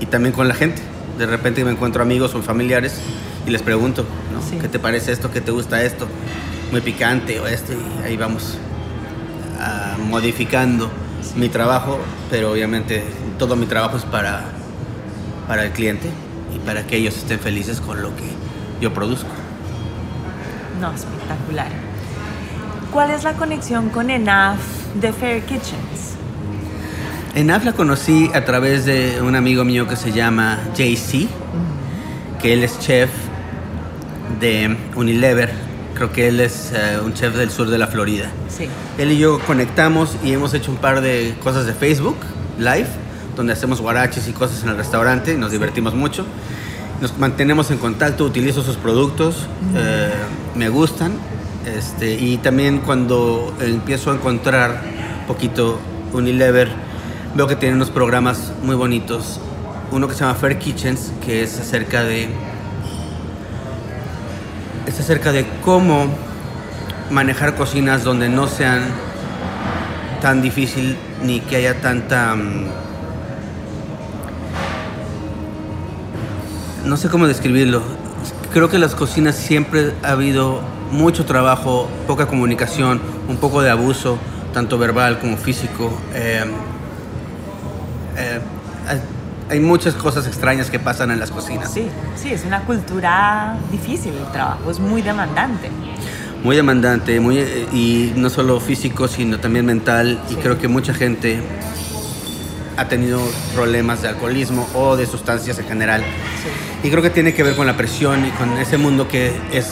[0.00, 0.82] y también con la gente.
[1.18, 3.00] De repente me encuentro amigos o familiares
[3.46, 4.42] y les pregunto, ¿no?
[4.42, 4.58] Sí.
[4.60, 5.30] ¿Qué te parece esto?
[5.30, 6.06] ¿Qué te gusta esto?
[6.70, 8.58] Muy picante o esto y ahí vamos
[9.58, 10.90] ah, modificando
[11.34, 11.98] mi trabajo,
[12.30, 13.02] pero obviamente
[13.38, 14.44] todo mi trabajo es para,
[15.46, 16.08] para el cliente
[16.54, 18.24] y para que ellos estén felices con lo que
[18.80, 19.30] yo produzco.
[20.80, 21.68] No, espectacular.
[22.92, 26.16] ¿Cuál es la conexión con ENAF de Fair Kitchens?
[27.34, 31.28] En AF la conocí a través de un amigo mío que se llama JC,
[32.40, 33.10] que él es chef
[34.40, 35.52] de Unilever.
[35.94, 38.30] Creo que él es eh, un chef del sur de la Florida.
[38.48, 38.68] Sí.
[38.98, 42.16] Él y yo conectamos y hemos hecho un par de cosas de Facebook
[42.58, 42.88] Live,
[43.36, 46.24] donde hacemos guaraches y cosas en el restaurante, nos divertimos mucho.
[47.00, 50.10] Nos mantenemos en contacto, utilizo sus productos, eh,
[50.56, 51.12] me gustan.
[51.66, 54.80] Este, y también cuando empiezo a encontrar
[55.26, 55.78] poquito
[56.12, 56.68] Unilever,
[57.34, 59.40] veo que tienen unos programas muy bonitos.
[59.90, 62.28] Uno que se llama Fair Kitchens, que es acerca de
[64.86, 66.06] es acerca de cómo
[67.10, 68.82] manejar cocinas donde no sean
[70.22, 72.34] tan difícil ni que haya tanta...
[72.34, 72.66] mm,
[76.86, 77.82] no sé cómo describirlo.
[78.52, 84.18] Creo que las cocinas siempre ha habido mucho trabajo, poca comunicación, un poco de abuso,
[84.52, 85.92] tanto verbal como físico.
[86.14, 86.44] Eh,
[88.16, 88.40] eh,
[89.50, 91.72] hay- muchas cosas extrañas que pasan en las cocinas.
[91.72, 95.70] Sí, sí, es una cultura difícil el trabajo, es muy demandante.
[96.44, 100.20] Muy demandante, muy, eh, y no solo físico, sino también mental.
[100.30, 101.40] Y creo que mucha gente
[102.76, 103.20] ha tenido
[103.54, 106.04] problemas de alcoholismo o de sustancias en general.
[106.84, 109.66] Y creo que tiene que ver con la presión y con ese mundo que es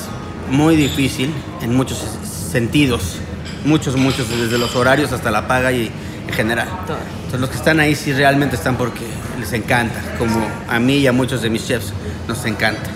[0.51, 1.33] muy difícil
[1.63, 2.03] en muchos
[2.51, 3.19] sentidos.
[3.65, 5.91] Muchos, muchos, desde los horarios hasta la paga y
[6.27, 6.69] en general.
[6.87, 6.99] Todo.
[7.17, 9.05] Entonces los que están ahí sí realmente están porque
[9.39, 11.93] les encanta, como a mí y a muchos de mis chefs
[12.29, 12.91] nos encanta.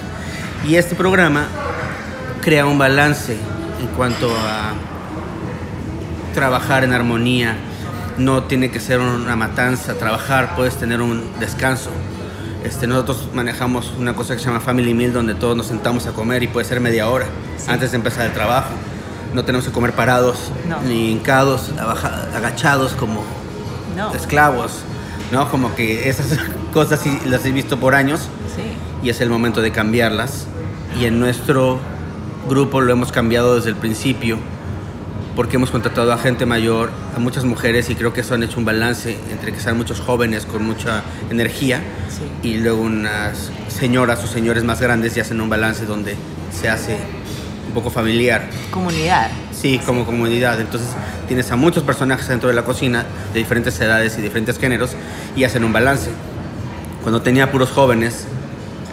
[0.67, 1.47] Y este programa
[2.41, 3.37] crea un balance
[3.81, 4.73] en cuanto a
[6.35, 7.57] trabajar en armonía.
[8.19, 11.91] No tiene que ser una matanza, trabajar, puedes tener un descanso.
[12.65, 16.13] Este, nosotros manejamos una cosa que se llama Family Meal, donde todos nos sentamos a
[16.13, 17.27] comer y puede ser media hora
[17.67, 18.69] antes de empezar el trabajo.
[19.35, 20.81] No tenemos que comer parados, No.
[20.83, 21.71] ni hincados,
[22.35, 23.23] agachados como
[23.97, 24.73] No, esclavos,
[25.33, 25.51] ¿no?
[25.51, 26.39] Como que esas
[26.75, 28.63] cosas sí las he visto por años sí.
[29.03, 30.47] y es el momento de cambiarlas.
[31.01, 31.79] Y en nuestro
[32.49, 34.39] grupo lo hemos cambiado desde el principio
[35.37, 38.59] porque hemos contratado a gente mayor, a muchas mujeres y creo que eso han hecho
[38.59, 42.49] un balance entre que sean muchos jóvenes con mucha energía Sí.
[42.49, 46.17] y luego unas señoras o señores más grandes y hacen un balance donde
[46.53, 46.97] se hace
[47.69, 48.49] un poco familiar.
[48.73, 49.31] Comunidad.
[49.53, 50.61] Sí, como comunidad.
[50.61, 50.89] Entonces
[51.29, 54.91] tienes a muchos personajes dentro de la cocina de diferentes edades y diferentes géneros
[55.37, 56.11] y hacen un balance.
[57.03, 58.25] Cuando tenía puros jóvenes,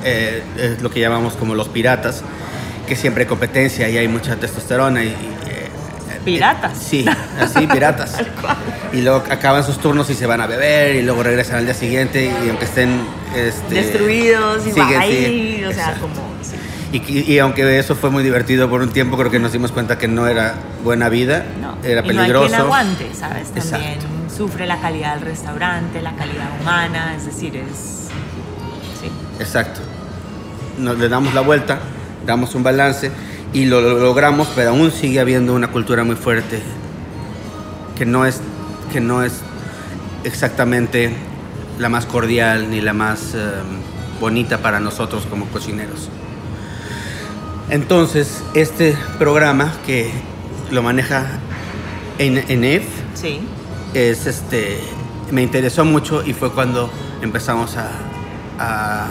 [0.04, 2.22] eh, es lo que llamamos como los piratas,
[2.88, 5.16] que siempre hay competencia y hay mucha testosterona y...
[6.28, 6.78] y, eh, Piratas.
[6.78, 7.06] Sí,
[7.40, 8.18] así, piratas.
[8.94, 11.74] Y luego acaban sus turnos y se van a beber y luego regresan al día
[11.74, 13.02] siguiente y aunque estén...
[13.36, 16.02] este, Destruidos, y siguen, ahí, sí, o sea, exacto.
[16.04, 16.16] como...
[16.42, 16.56] sí.
[16.94, 19.74] Y, y- y aunque eso fue muy divertido por un tiempo, creo que nos dimos
[19.74, 21.78] cuenta que no era buena vida, No.
[21.84, 22.48] era y no hay peligroso.
[22.48, 23.50] quien aguante, ¿sabes?
[23.52, 24.06] También Exacto.
[24.36, 28.08] sufre la calidad del restaurante, la calidad humana, es decir, es...
[29.02, 29.12] Sí.
[29.40, 29.82] Exacto.
[30.80, 31.80] Nos le damos la vuelta,
[32.26, 33.12] damos un balance
[33.54, 36.62] y lo, lo logramos, pero aún sigue habiendo una cultura muy fuerte
[37.98, 38.42] que no es,
[38.92, 39.34] que no es
[40.24, 41.16] exactamente
[41.80, 43.40] la más cordial ni la más eh,
[44.20, 46.10] bonita para nosotros como cocineros.
[47.70, 50.12] Entonces, este programa que
[50.72, 51.26] lo maneja
[52.18, 52.84] en ENEF
[53.14, 53.40] Sí.
[53.94, 54.80] es este
[55.32, 56.90] me interesó mucho y fue cuando
[57.22, 57.90] empezamos a,
[58.60, 59.08] a-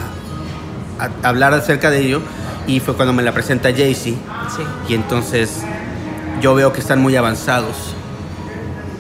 [0.99, 2.23] a hablar acerca de ello
[2.67, 4.63] y fue cuando me la presenta Jaycee Sí.
[4.89, 5.63] y entonces
[6.41, 7.95] yo veo que están muy avanzados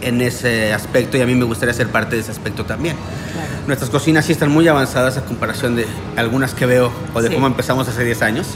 [0.02, 2.96] en ese aspecto y a mí me gustaría ser parte de ese aspecto también.
[3.32, 3.48] Claro.
[3.66, 7.34] Nuestras cocinas sí están muy avanzadas a comparación de algunas que veo o de Sí.
[7.34, 8.46] cómo empezamos hace 10 años.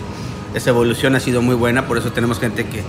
[0.54, 2.82] Esa evolución ha sido muy buena, por eso tenemos gente que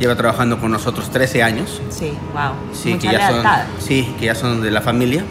[0.00, 1.80] lleva trabajando con nosotros 13 años.
[1.90, 2.52] Sí, wow.
[2.72, 3.44] Sí, Mucha que ya son,
[3.80, 5.24] sí, que ya son de la familia.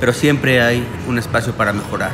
[0.00, 2.10] Pero siempre hay un espacio para mejorar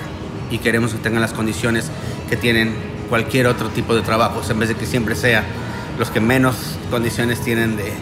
[0.50, 1.90] y queremos que tengan las condiciones
[2.28, 2.74] que tienen
[3.08, 5.44] cualquier otro tipo de trabajos, en vez de que siempre sea
[5.98, 6.56] los que menos
[6.90, 7.92] condiciones tienen de,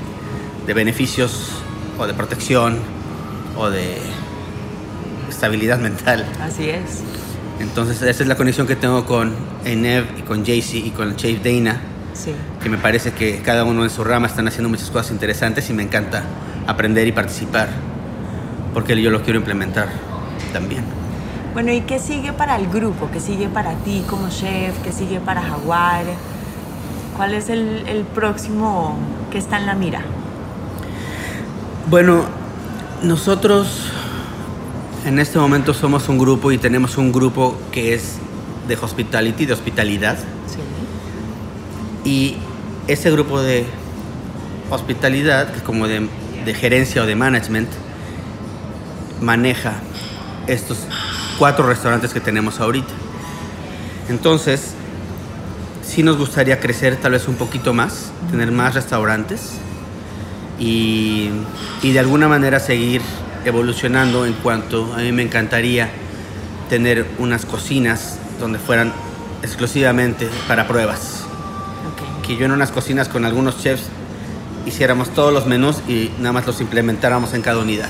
[0.66, 1.50] de beneficios
[1.98, 2.78] o de protección
[3.56, 3.98] o de
[5.28, 6.26] estabilidad mental.
[6.40, 7.02] Así es.
[7.60, 9.32] Entonces esa es la conexión que tengo con
[9.64, 11.80] Enev y con Jaycee y con Chef Dana
[12.12, 12.32] Sí.
[12.62, 15.74] que me parece que cada uno en su rama están haciendo muchas cosas interesantes y
[15.74, 16.22] me encanta
[16.66, 17.68] aprender y participar,
[18.72, 19.88] porque yo lo quiero implementar
[20.50, 20.82] también.
[21.56, 23.08] Bueno, ¿y qué sigue para el grupo?
[23.10, 24.78] ¿Qué sigue para ti como chef?
[24.84, 26.04] ¿Qué sigue para Jaguar?
[27.16, 28.94] ¿Cuál es el, el próximo
[29.30, 30.02] que está en la mira?
[31.88, 32.26] Bueno,
[33.02, 33.90] nosotros
[35.06, 38.18] en este momento somos un grupo y tenemos un grupo que es
[38.68, 40.58] de hospitality, de hospitalidad, Sí.
[42.04, 42.36] y
[42.86, 43.64] ese grupo de
[44.68, 46.06] hospitalidad, que es como de,
[46.44, 47.70] de gerencia o de management,
[49.22, 49.72] maneja
[50.48, 50.86] estos
[51.38, 52.92] cuatro restaurantes que tenemos ahorita.
[54.08, 54.74] Entonces,
[55.82, 59.52] sí nos gustaría crecer tal vez un poquito más, tener más restaurantes
[60.58, 61.30] y,
[61.82, 63.02] y de alguna manera seguir
[63.44, 65.90] evolucionando en cuanto a mí me encantaría
[66.68, 68.92] tener unas cocinas donde fueran
[69.42, 71.26] exclusivamente para pruebas
[72.26, 73.84] que yo en unas cocinas con algunos chefs
[74.66, 77.88] hiciéramos todos los menús y nada más los implementáramos en cada unidad.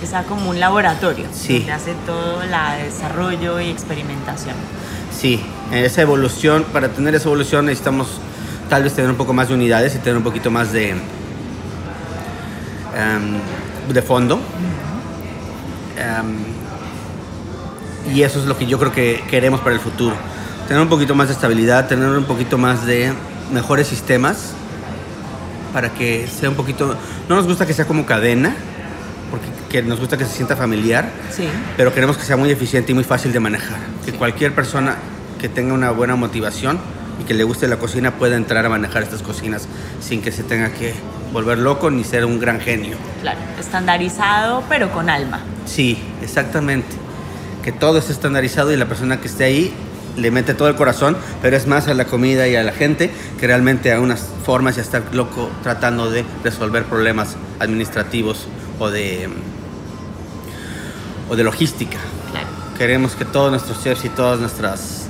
[0.00, 1.26] Que sea como un laboratorio.
[1.32, 1.58] Sí.
[1.58, 2.50] Donde hace todo el
[2.84, 4.54] desarrollo y experimentación.
[5.18, 5.42] Sí,
[5.72, 8.20] esa evolución, para tener esa evolución necesitamos
[8.68, 10.98] tal vez tener un poco más de unidades y tener un poquito más de em,
[13.92, 14.38] de fondo.
[15.96, 16.36] Em,
[18.14, 20.14] y eso es lo que yo creo que queremos para el futuro.
[20.66, 23.12] Tener un poquito más de estabilidad, tener un poquito más de
[23.52, 24.52] mejores sistemas
[25.72, 26.96] para que sea un poquito...
[27.28, 28.54] No nos gusta que sea como cadena,
[29.30, 31.48] porque que nos gusta que se sienta familiar, Sí.
[31.76, 33.78] pero queremos que sea muy eficiente y muy fácil de manejar.
[34.04, 34.96] Que cualquier persona
[35.40, 36.78] que tenga una buena motivación
[37.20, 39.66] y que le guste la cocina pueda entrar a manejar estas cocinas
[40.00, 40.94] sin que se tenga que
[41.32, 42.96] volver loco ni ser un gran genio.
[43.20, 45.40] Claro, estandarizado, pero con alma.
[45.66, 46.96] Sí, exactamente.
[47.62, 49.72] Que todo esté estandarizado y la persona que esté ahí
[50.16, 53.10] le mete todo el corazón, pero es más a la comida y a la gente
[53.38, 58.46] que realmente a unas formas y a estar loco tratando de resolver problemas administrativos
[58.78, 59.28] o de,
[61.28, 61.98] o de logística.
[62.30, 62.46] Claro.
[62.76, 65.06] Queremos que todos nuestros chefs y todas nuestras...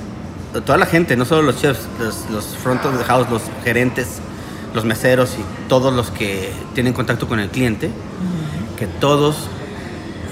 [0.65, 4.19] Toda la gente, no solo los chefs, los, los front of the house, los gerentes,
[4.73, 7.91] los meseros y todos los que tienen contacto con el cliente,
[8.77, 9.35] que todos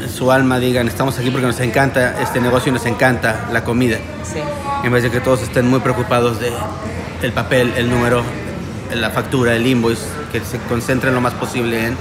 [0.02, 3.64] en su alma digan, estamos aquí porque nos encanta este negocio y nos encanta la
[3.64, 3.98] comida.
[4.24, 4.40] Sí.
[4.84, 6.52] En vez de que todos estén muy preocupados de
[7.22, 8.24] el papel, el número,
[8.94, 11.98] la factura, el invoice, que se concentren lo más posible en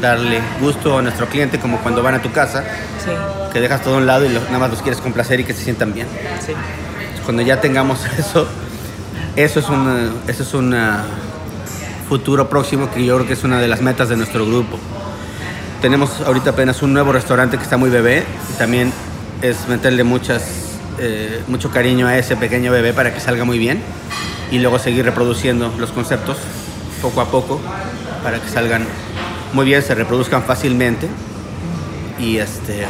[0.00, 2.64] darle gusto a nuestro cliente, como cuando van a tu casa,
[3.04, 3.10] Sí.
[3.52, 5.64] que dejas todo a un lado y nada más los quieres complacer y que se
[5.64, 6.06] sientan bien.
[6.44, 6.52] Sí.
[7.24, 8.46] Cuando ya tengamos eso,
[9.36, 10.54] eso es un eso es
[12.08, 14.78] futuro próximo que yo creo que es una de las metas de nuestro grupo.
[15.82, 18.92] Tenemos ahorita apenas un nuevo restaurante que está muy bebé y también
[19.42, 20.42] es meterle muchas,
[20.98, 23.80] eh, mucho cariño a ese pequeño bebé para que salga muy bien
[24.50, 26.38] y luego seguir reproduciendo los conceptos
[27.02, 27.60] poco a poco
[28.24, 28.86] para que salgan
[29.52, 31.08] muy bien, se reproduzcan fácilmente
[32.18, 32.84] y este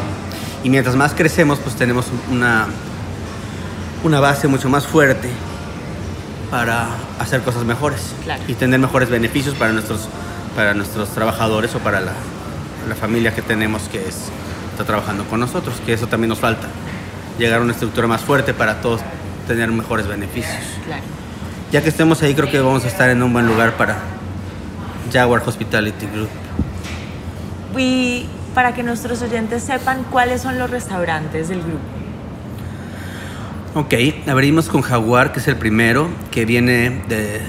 [0.65, 2.67] y mientras más crecemos pues tenemos una
[4.05, 5.29] una base mucho más fuerte
[6.51, 6.89] para
[7.21, 8.43] hacer cosas mejores Claro.
[8.49, 10.09] y tener mejores beneficios para nuestros
[10.57, 12.13] para nuestros trabajadores o para la,
[12.89, 14.17] la familia que tenemos que es,
[14.73, 16.67] está trabajando con nosotros, que eso también nos falta,
[17.39, 19.01] llegar a una estructura más fuerte para todos
[19.47, 20.57] tener mejores beneficios.
[20.87, 21.03] Claro.
[21.71, 23.99] Ya que estemos ahí, creo que vamos a estar en un buen lugar para
[25.13, 26.29] Jaguar Hospitality Group.
[27.77, 31.79] Y para que nuestros oyentes sepan cuáles son los restaurantes del grupo.
[33.75, 33.95] Ok,
[34.27, 37.43] abrimos con Jaguar, que es el primero, que viene de...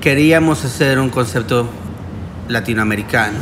[0.00, 1.68] Queríamos hacer un concepto
[2.48, 3.38] latinoamericano.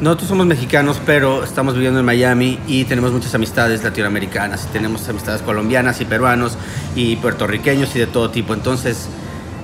[0.00, 4.66] Nosotros somos mexicanos, pero estamos viviendo en Miami y tenemos muchas amistades latinoamericanas.
[4.72, 6.56] Tenemos amistades colombianas y peruanos
[6.96, 8.54] y puertorriqueños y de todo tipo.
[8.54, 9.08] Entonces,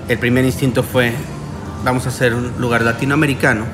[0.09, 1.15] el primer instinto fue,
[1.85, 3.65] vamos a hacer un lugar latinoamericano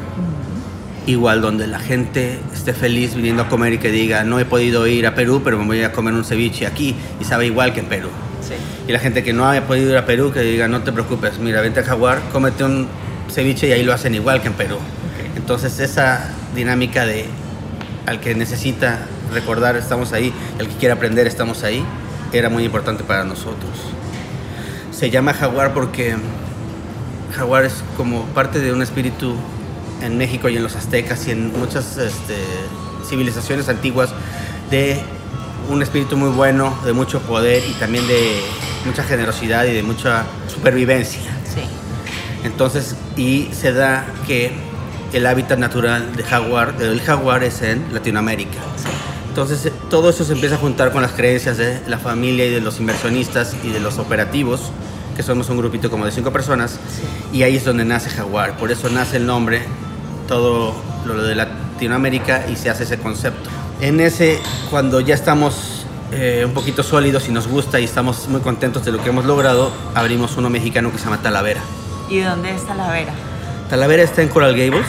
[1.07, 4.86] igual donde la gente esté feliz viniendo a comer y que diga, no he podido
[4.86, 7.80] ir a Perú, pero me voy a comer un ceviche aquí y sabe igual que
[7.80, 8.09] en Perú.
[8.40, 8.55] Sí.
[8.86, 11.38] Y la gente que no haya podido ir a Perú, que diga, no te preocupes,
[11.38, 12.86] mira, vente a Jaguar, cómete un
[13.30, 14.76] ceviche y ahí lo hacen igual que en Perú.
[15.36, 17.26] Entonces esa dinámica de
[18.07, 21.84] al que necesita recordar estamos ahí, al que quiere aprender estamos ahí,
[22.32, 23.72] era muy importante para nosotros.
[24.92, 26.16] Se llama Jaguar porque
[27.33, 29.35] Jaguar es como parte de un espíritu
[30.03, 32.37] en México y en los aztecas y en muchas este,
[33.09, 34.11] civilizaciones antiguas
[34.70, 35.01] de
[35.68, 38.41] un espíritu muy bueno, de mucho poder y también de
[38.85, 41.20] mucha generosidad y de mucha supervivencia.
[41.55, 41.62] Sí.
[42.45, 44.53] Entonces, y se da que
[45.12, 48.59] el hábitat natural de jaguar, del jaguar es en Latinoamérica.
[49.28, 52.61] Entonces, todo eso se empieza a juntar con las creencias de la familia y de
[52.61, 54.72] los inversionistas y de los operativos,
[55.23, 56.79] que somos un grupito como de cinco personas,
[57.33, 58.57] y ahí es donde nace jaguar.
[58.57, 59.62] Por eso nace el nombre,
[60.27, 60.75] todo
[61.07, 63.49] lo de Latinoamérica, y se hace ese concepto.
[63.81, 68.41] En ese, cuando ya estamos eh, un poquito sólidos y nos gusta y estamos muy
[68.41, 71.61] contentos de lo que hemos logrado, abrimos uno mexicano que se llama Talavera.
[72.11, 73.12] ¿Y dónde está la Vera?
[73.70, 74.87] Talavera está en Coral Gables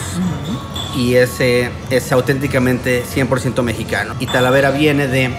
[0.96, 4.14] y ese es auténticamente 100% mexicano.
[4.18, 5.30] Y Talavera viene de...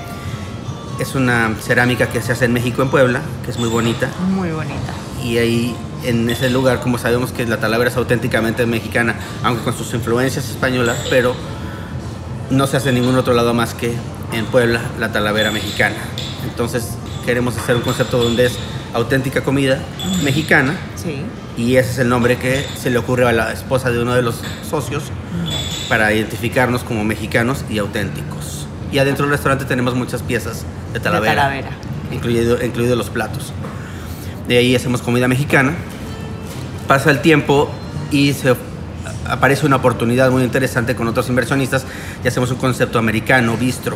[1.00, 4.10] Es una cerámica que se hace en México, en Puebla, que es muy bonita.
[4.30, 4.94] Muy bonita.
[5.24, 9.76] Y ahí, en ese lugar, como sabemos que la Talavera es auténticamente mexicana, aunque con
[9.78, 11.36] sus influencias españolas, pero
[12.50, 13.94] no se hace en ningún otro lado más que
[14.32, 15.96] en Puebla, la Talavera mexicana.
[16.46, 16.92] Entonces,
[17.26, 18.54] queremos hacer un concepto donde es
[18.94, 19.80] auténtica comida
[20.24, 21.24] mexicana, Sí.
[21.58, 24.22] y ese es el nombre que se le ocurre a la esposa de uno de
[24.22, 24.36] los
[24.70, 25.04] socios
[25.90, 28.68] para identificarnos como mexicanos y auténticos.
[28.92, 31.70] Y adentro del restaurante tenemos muchas piezas de Talavera, Talavera.
[32.12, 33.52] Incluido, incluidos los platos.
[34.48, 35.74] De ahí hacemos comida mexicana.
[36.88, 37.70] Pasa el tiempo
[38.12, 38.56] y se
[39.28, 41.86] aparece una oportunidad muy interesante con otros inversionistas
[42.24, 43.96] y hacemos un concepto americano, bistro,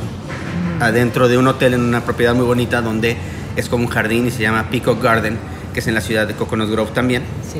[0.79, 3.15] adentro de un hotel en una propiedad muy bonita donde
[3.55, 5.37] es como un jardín y se llama Peacock Garden,
[5.73, 7.23] que es en la ciudad de Coconut Grove también.
[7.51, 7.59] Sí.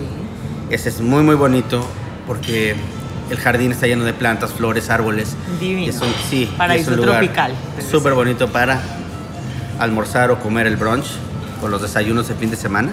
[0.70, 1.86] Ese es muy muy bonito
[2.28, 2.76] porque
[3.30, 5.36] el jardín está lleno de plantas, flores, árboles.
[5.60, 5.90] Divino.
[5.90, 7.54] Es un- sí, Paraíso es un lugar tropical.
[7.90, 8.80] Súper bonito para
[9.80, 11.06] almorzar o comer el brunch
[11.62, 12.90] o los desayunos de fin de semana.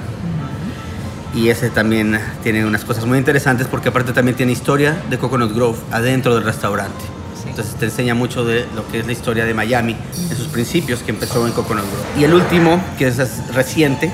[1.35, 5.53] Y ese también tiene unas cosas muy interesantes porque aparte también tiene historia de Coconut
[5.55, 7.05] Grove adentro del restaurante.
[7.47, 9.97] Entonces te enseña mucho de lo que es la historia de Miami
[10.31, 12.21] en sus principios que empezó en Coconut Grove.
[12.21, 13.19] Y el último, que es
[13.55, 14.11] reciente,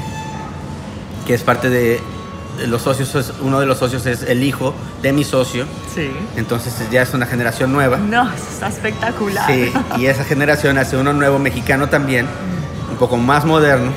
[1.26, 2.00] que es parte de
[2.66, 5.64] los socios, es- uno de los socios es el hijo de mi socio.
[5.94, 6.10] Sí.
[6.36, 7.96] Entonces ya es una generación nueva.
[7.98, 9.46] No, eso está espectacular.
[9.50, 12.26] Sí, y esa generación hace uno nuevo mexicano también,
[12.90, 13.90] un poco más moderno,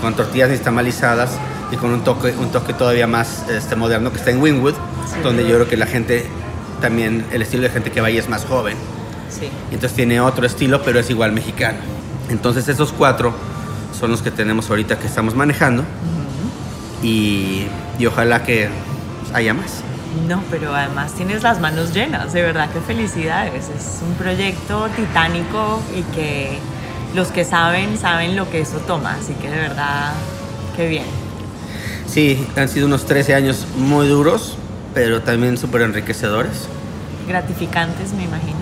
[0.00, 1.30] con tortillas nixtamalizadas
[1.72, 5.20] y con un toque, un toque todavía más este, moderno que está en Wynwood, Sí.
[5.22, 6.26] donde yo creo que la gente
[6.80, 8.76] también, el estilo de gente que va ahí es más joven.
[9.30, 9.48] Sí.
[9.70, 11.78] Entonces tiene otro estilo, pero es igual mexicano.
[12.28, 13.32] Entonces esos cuatro
[13.98, 15.84] son los que tenemos ahorita que estamos manejando
[17.04, 17.66] y,
[17.98, 18.68] y ojalá que
[19.34, 19.82] haya más.
[20.28, 23.68] No, pero además tienes las manos llenas, de verdad que felicidades.
[23.68, 26.58] Es un proyecto titánico y que
[27.14, 30.12] los que saben, saben lo que eso toma, así que de verdad,
[30.76, 31.04] qué bien.
[32.06, 34.56] Sí, han sido unos 13 años muy duros,
[34.94, 36.68] pero también súper enriquecedores.
[37.28, 38.58] Gratificantes, me imagino.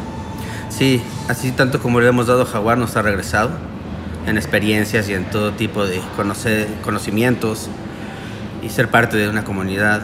[0.70, 3.50] Sí, así tanto como le hemos dado a Jaguar nos ha regresado
[4.26, 7.68] en experiencias y en todo tipo de conocer, conocimientos
[8.62, 10.02] y ser parte de una comunidad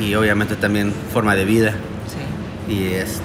[0.00, 1.74] y obviamente también forma de vida.
[2.68, 3.22] Y este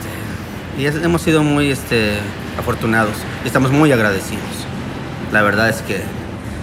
[0.78, 2.18] y es- hemos sido muy este
[2.58, 4.44] afortunados y estamos muy agradecidos.
[5.32, 6.02] La verdad es que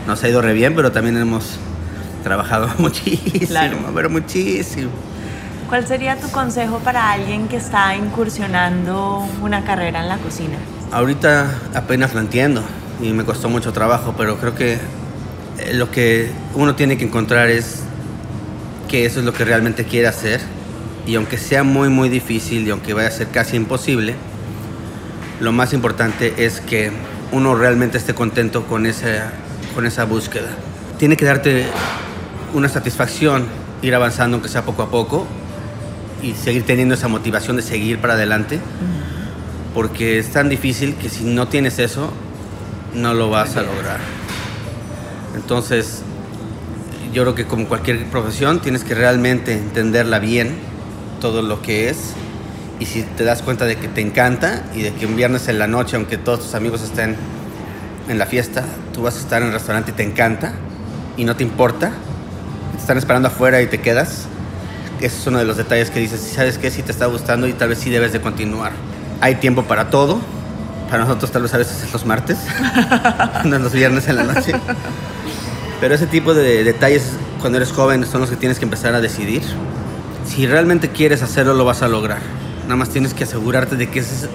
[0.06, 1.58] nos ha ido re bien, pero también hemos
[2.22, 3.76] trabajado muchísimo, Claro.
[3.94, 4.90] pero muchísimo.
[5.68, 10.56] ¿Cuál sería tu consejo para alguien que está incursionando una carrera en la cocina?
[10.92, 12.62] Ahorita apenas lo entiendo
[13.02, 17.48] y me costó mucho trabajo, pero creo que eh, lo que uno tiene que encontrar
[17.48, 17.80] es
[18.88, 20.40] que eso es lo que realmente quiere hacer
[21.06, 24.14] y aunque sea muy muy difícil y aunque vaya a ser casi imposible,
[25.40, 26.90] lo más importante es que
[27.32, 29.32] uno realmente esté contento con esa,
[29.74, 30.48] con esa búsqueda.
[30.98, 31.66] Tiene que darte
[32.54, 33.46] una satisfacción
[33.82, 35.26] ir avanzando aunque sea poco a poco
[36.22, 38.58] y seguir teniendo esa motivación de seguir para adelante
[39.74, 42.10] porque es tan difícil que si no tienes eso,
[42.94, 43.98] no lo vas a lograr.
[45.34, 46.02] Entonces,
[47.16, 50.54] yo creo que como cualquier profesión, tienes que realmente entenderla bien,
[51.18, 52.12] todo lo que es,
[52.78, 55.58] y si te das cuenta de que te encanta y de que un viernes en
[55.58, 57.16] la noche, aunque todos tus amigos estén
[58.10, 60.52] en la fiesta, tú vas a estar en el restaurante y te encanta,
[61.16, 61.90] y no te importa,
[62.72, 64.26] te están esperando afuera y te quedas,
[65.00, 66.70] ese es uno de los detalles que dices, ¿sabes qué?
[66.70, 68.72] Si te está gustando y tal vez sí debes de continuar.
[69.22, 70.20] Hay tiempo para todo.
[70.90, 72.36] Para nosotros tal vez a veces es los martes,
[73.44, 74.52] no los viernes en la noche.
[75.80, 79.00] Pero ese tipo de detalles cuando eres joven son los que tienes que empezar a
[79.00, 79.42] decidir.
[80.26, 82.20] Si realmente quieres hacerlo, lo vas a lograr.
[82.64, 84.28] Nada más tienes que asegurarte de que ese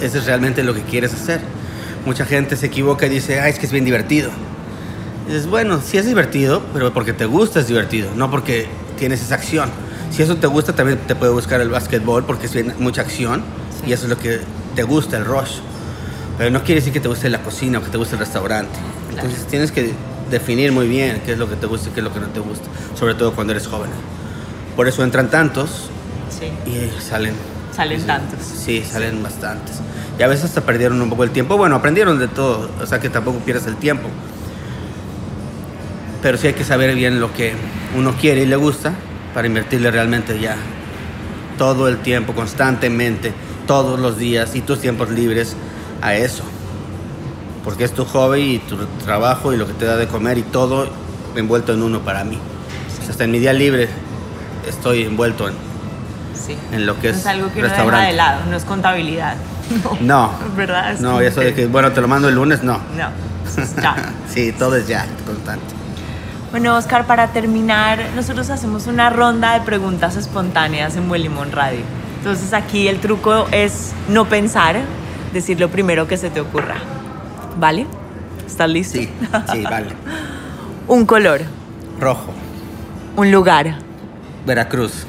[0.00, 1.40] es, realmente lo que quieres hacer.
[2.04, 4.30] Mucha gente se equivoca y dice, ay, es que es bien divertido.
[5.26, 8.66] Y dices, bueno, sí es divertido, pero porque te gusta es divertido, no porque
[8.98, 9.70] tienes esa acción.
[10.10, 13.42] Si eso te gusta, también te puede buscar el básquetbol porque es bien- mucha acción
[13.86, 14.40] y eso es lo que
[14.74, 15.58] te gusta, el rush.
[16.38, 18.78] Pero no quiere decir que te guste la cocina o que te guste el restaurante.
[19.10, 19.92] Entonces tienes que
[20.32, 22.26] definir muy bien qué es lo que te gusta y qué es lo que no
[22.28, 22.64] te gusta,
[22.98, 23.90] sobre todo cuando eres joven.
[24.74, 25.88] Por eso entran tantos
[26.30, 26.46] Sí.
[26.68, 27.34] y salen.
[27.76, 28.38] Salen tantos.
[28.44, 29.76] Sí, salen bastantes.
[30.18, 31.56] Y a veces hasta perdieron un poco el tiempo.
[31.56, 34.08] Bueno, aprendieron de todo, o sea que tampoco pierdes el tiempo.
[36.22, 37.52] Pero sí hay que saber bien lo que
[37.96, 38.92] uno quiere y le gusta
[39.34, 40.56] para invertirle realmente ya
[41.58, 43.32] todo el tiempo, constantemente,
[43.66, 45.56] todos los días y tus tiempos libres
[46.00, 46.42] a eso.
[47.64, 50.42] Porque es tu hobby y tu trabajo y lo que te da de comer y
[50.42, 50.88] todo
[51.36, 52.36] envuelto en uno para mí.
[52.36, 53.88] O sea, hasta en mi día libre
[54.68, 55.54] estoy envuelto en,
[56.34, 56.56] Sí.
[56.72, 58.06] en lo que No es, es algo que uno deja restaurante.
[58.08, 59.36] de lado, no es contabilidad.
[60.00, 60.32] No.
[60.56, 60.92] ¿Verdad?
[60.92, 62.78] Es No, eso de que, bueno, te lo mando el lunes, no.
[62.96, 63.08] No,
[63.82, 63.94] ya.
[64.28, 65.64] sí, todo es ya, constante.
[66.50, 71.80] Bueno, Oscar, para terminar, nosotros hacemos una ronda de preguntas espontáneas en Buen Limón Radio.
[72.18, 74.80] Entonces aquí el truco es no pensar,
[75.32, 76.74] decir lo primero que se te ocurra.
[77.58, 77.86] ¿Vale?
[78.46, 78.98] ¿Estás listo?
[78.98, 79.08] Sí,
[79.52, 79.88] sí, vale.
[80.88, 81.40] Un color,
[82.00, 82.32] Rojo,
[83.16, 83.76] un lugar,
[84.44, 85.06] Veracruz,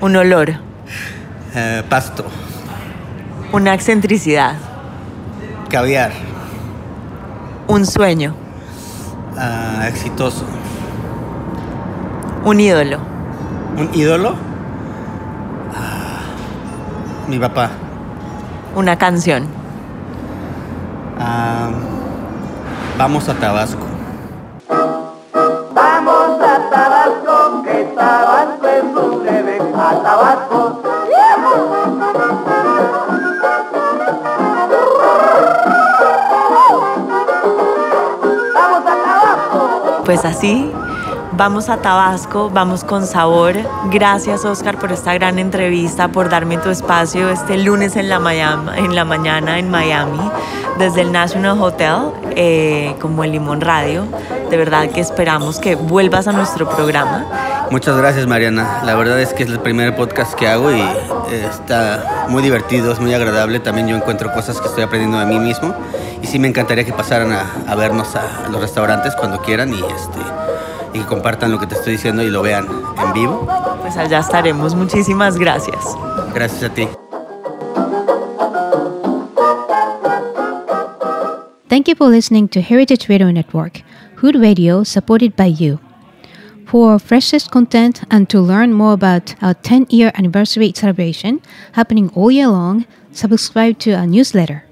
[0.00, 0.54] un olor,
[1.54, 2.24] eh, Pasto,
[3.52, 4.54] una excentricidad,
[5.68, 6.12] Caviar,
[7.66, 8.34] un sueño,
[9.36, 10.44] ah, Exitoso,
[12.44, 12.98] un ídolo,
[13.76, 14.36] un ídolo,
[15.74, 16.20] Ah,
[17.26, 17.70] mi papá,
[18.76, 19.48] una canción,
[21.18, 21.70] Ah,
[22.96, 23.84] Vamos a Tabasco.
[25.74, 30.80] Vamos a Tabasco, que Tabasco se sube, ven a Tabasco.
[38.54, 40.02] ¡Vamos a Tabasco!
[40.04, 40.72] Pues así,
[41.32, 43.54] vamos a Tabasco, vamos con sabor.
[43.90, 48.70] Gracias Oscar por esta gran entrevista, por darme tu espacio este lunes en la, Miami,
[48.76, 50.30] en la mañana en Miami,
[50.78, 54.06] desde el National Hotel, eh, como el Limón Radio.
[54.50, 57.26] De verdad que esperamos que vuelvas a nuestro programa.
[57.70, 58.82] Muchas gracias Mariana.
[58.84, 62.92] La verdad es que es el primer podcast que hago y eh, está muy divertido,
[62.92, 63.60] es muy agradable.
[63.60, 65.74] También yo encuentro cosas que estoy aprendiendo de mí mismo.
[66.22, 69.78] Y sí me encantaría que pasaran a, a vernos a los restaurantes cuando quieran y,
[69.78, 70.20] este,
[70.94, 72.66] y compartan lo que te estoy diciendo y lo vean
[73.04, 73.46] en vivo.
[73.82, 74.74] Pues allá estaremos.
[74.74, 75.84] Muchísimas gracias.
[76.32, 76.88] Gracias a ti.
[81.74, 83.82] Thank you for listening to Heritage Radio Network,
[84.18, 85.80] Hood Radio supported by you.
[86.68, 92.30] For freshest content and to learn more about our 10 year anniversary celebration happening all
[92.30, 94.64] year long, subscribe to our newsletter.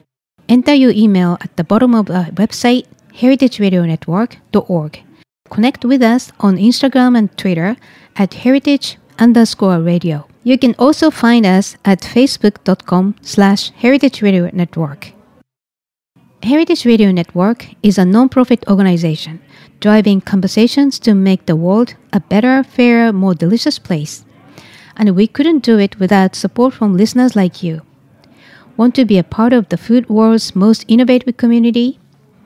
[0.49, 5.03] Enter your email at the bottom of our website, heritageradionetwork.org.
[5.51, 7.77] Connect with us on Instagram and Twitter
[8.15, 10.29] at heritage underscore radio.
[10.45, 15.15] You can also find us at facebook.com slash heritage radio network.
[16.45, 19.41] Heritage Radio Network is a non-profit organization
[19.79, 24.25] driving conversations to make the world a better, fairer, more delicious place.
[24.97, 27.83] And we couldn't do it without support from listeners like you.
[28.77, 32.01] Want to be a part of the food world's most innovative community?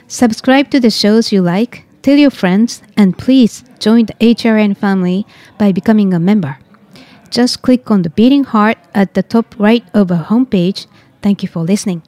[0.08, 5.26] Subscribe to the shows you like, tell your friends, and please join the HRN family
[5.56, 6.58] by becoming a member.
[7.30, 10.86] Just click on the beating heart at the top right of our homepage.
[11.22, 12.02] Thank you for listening.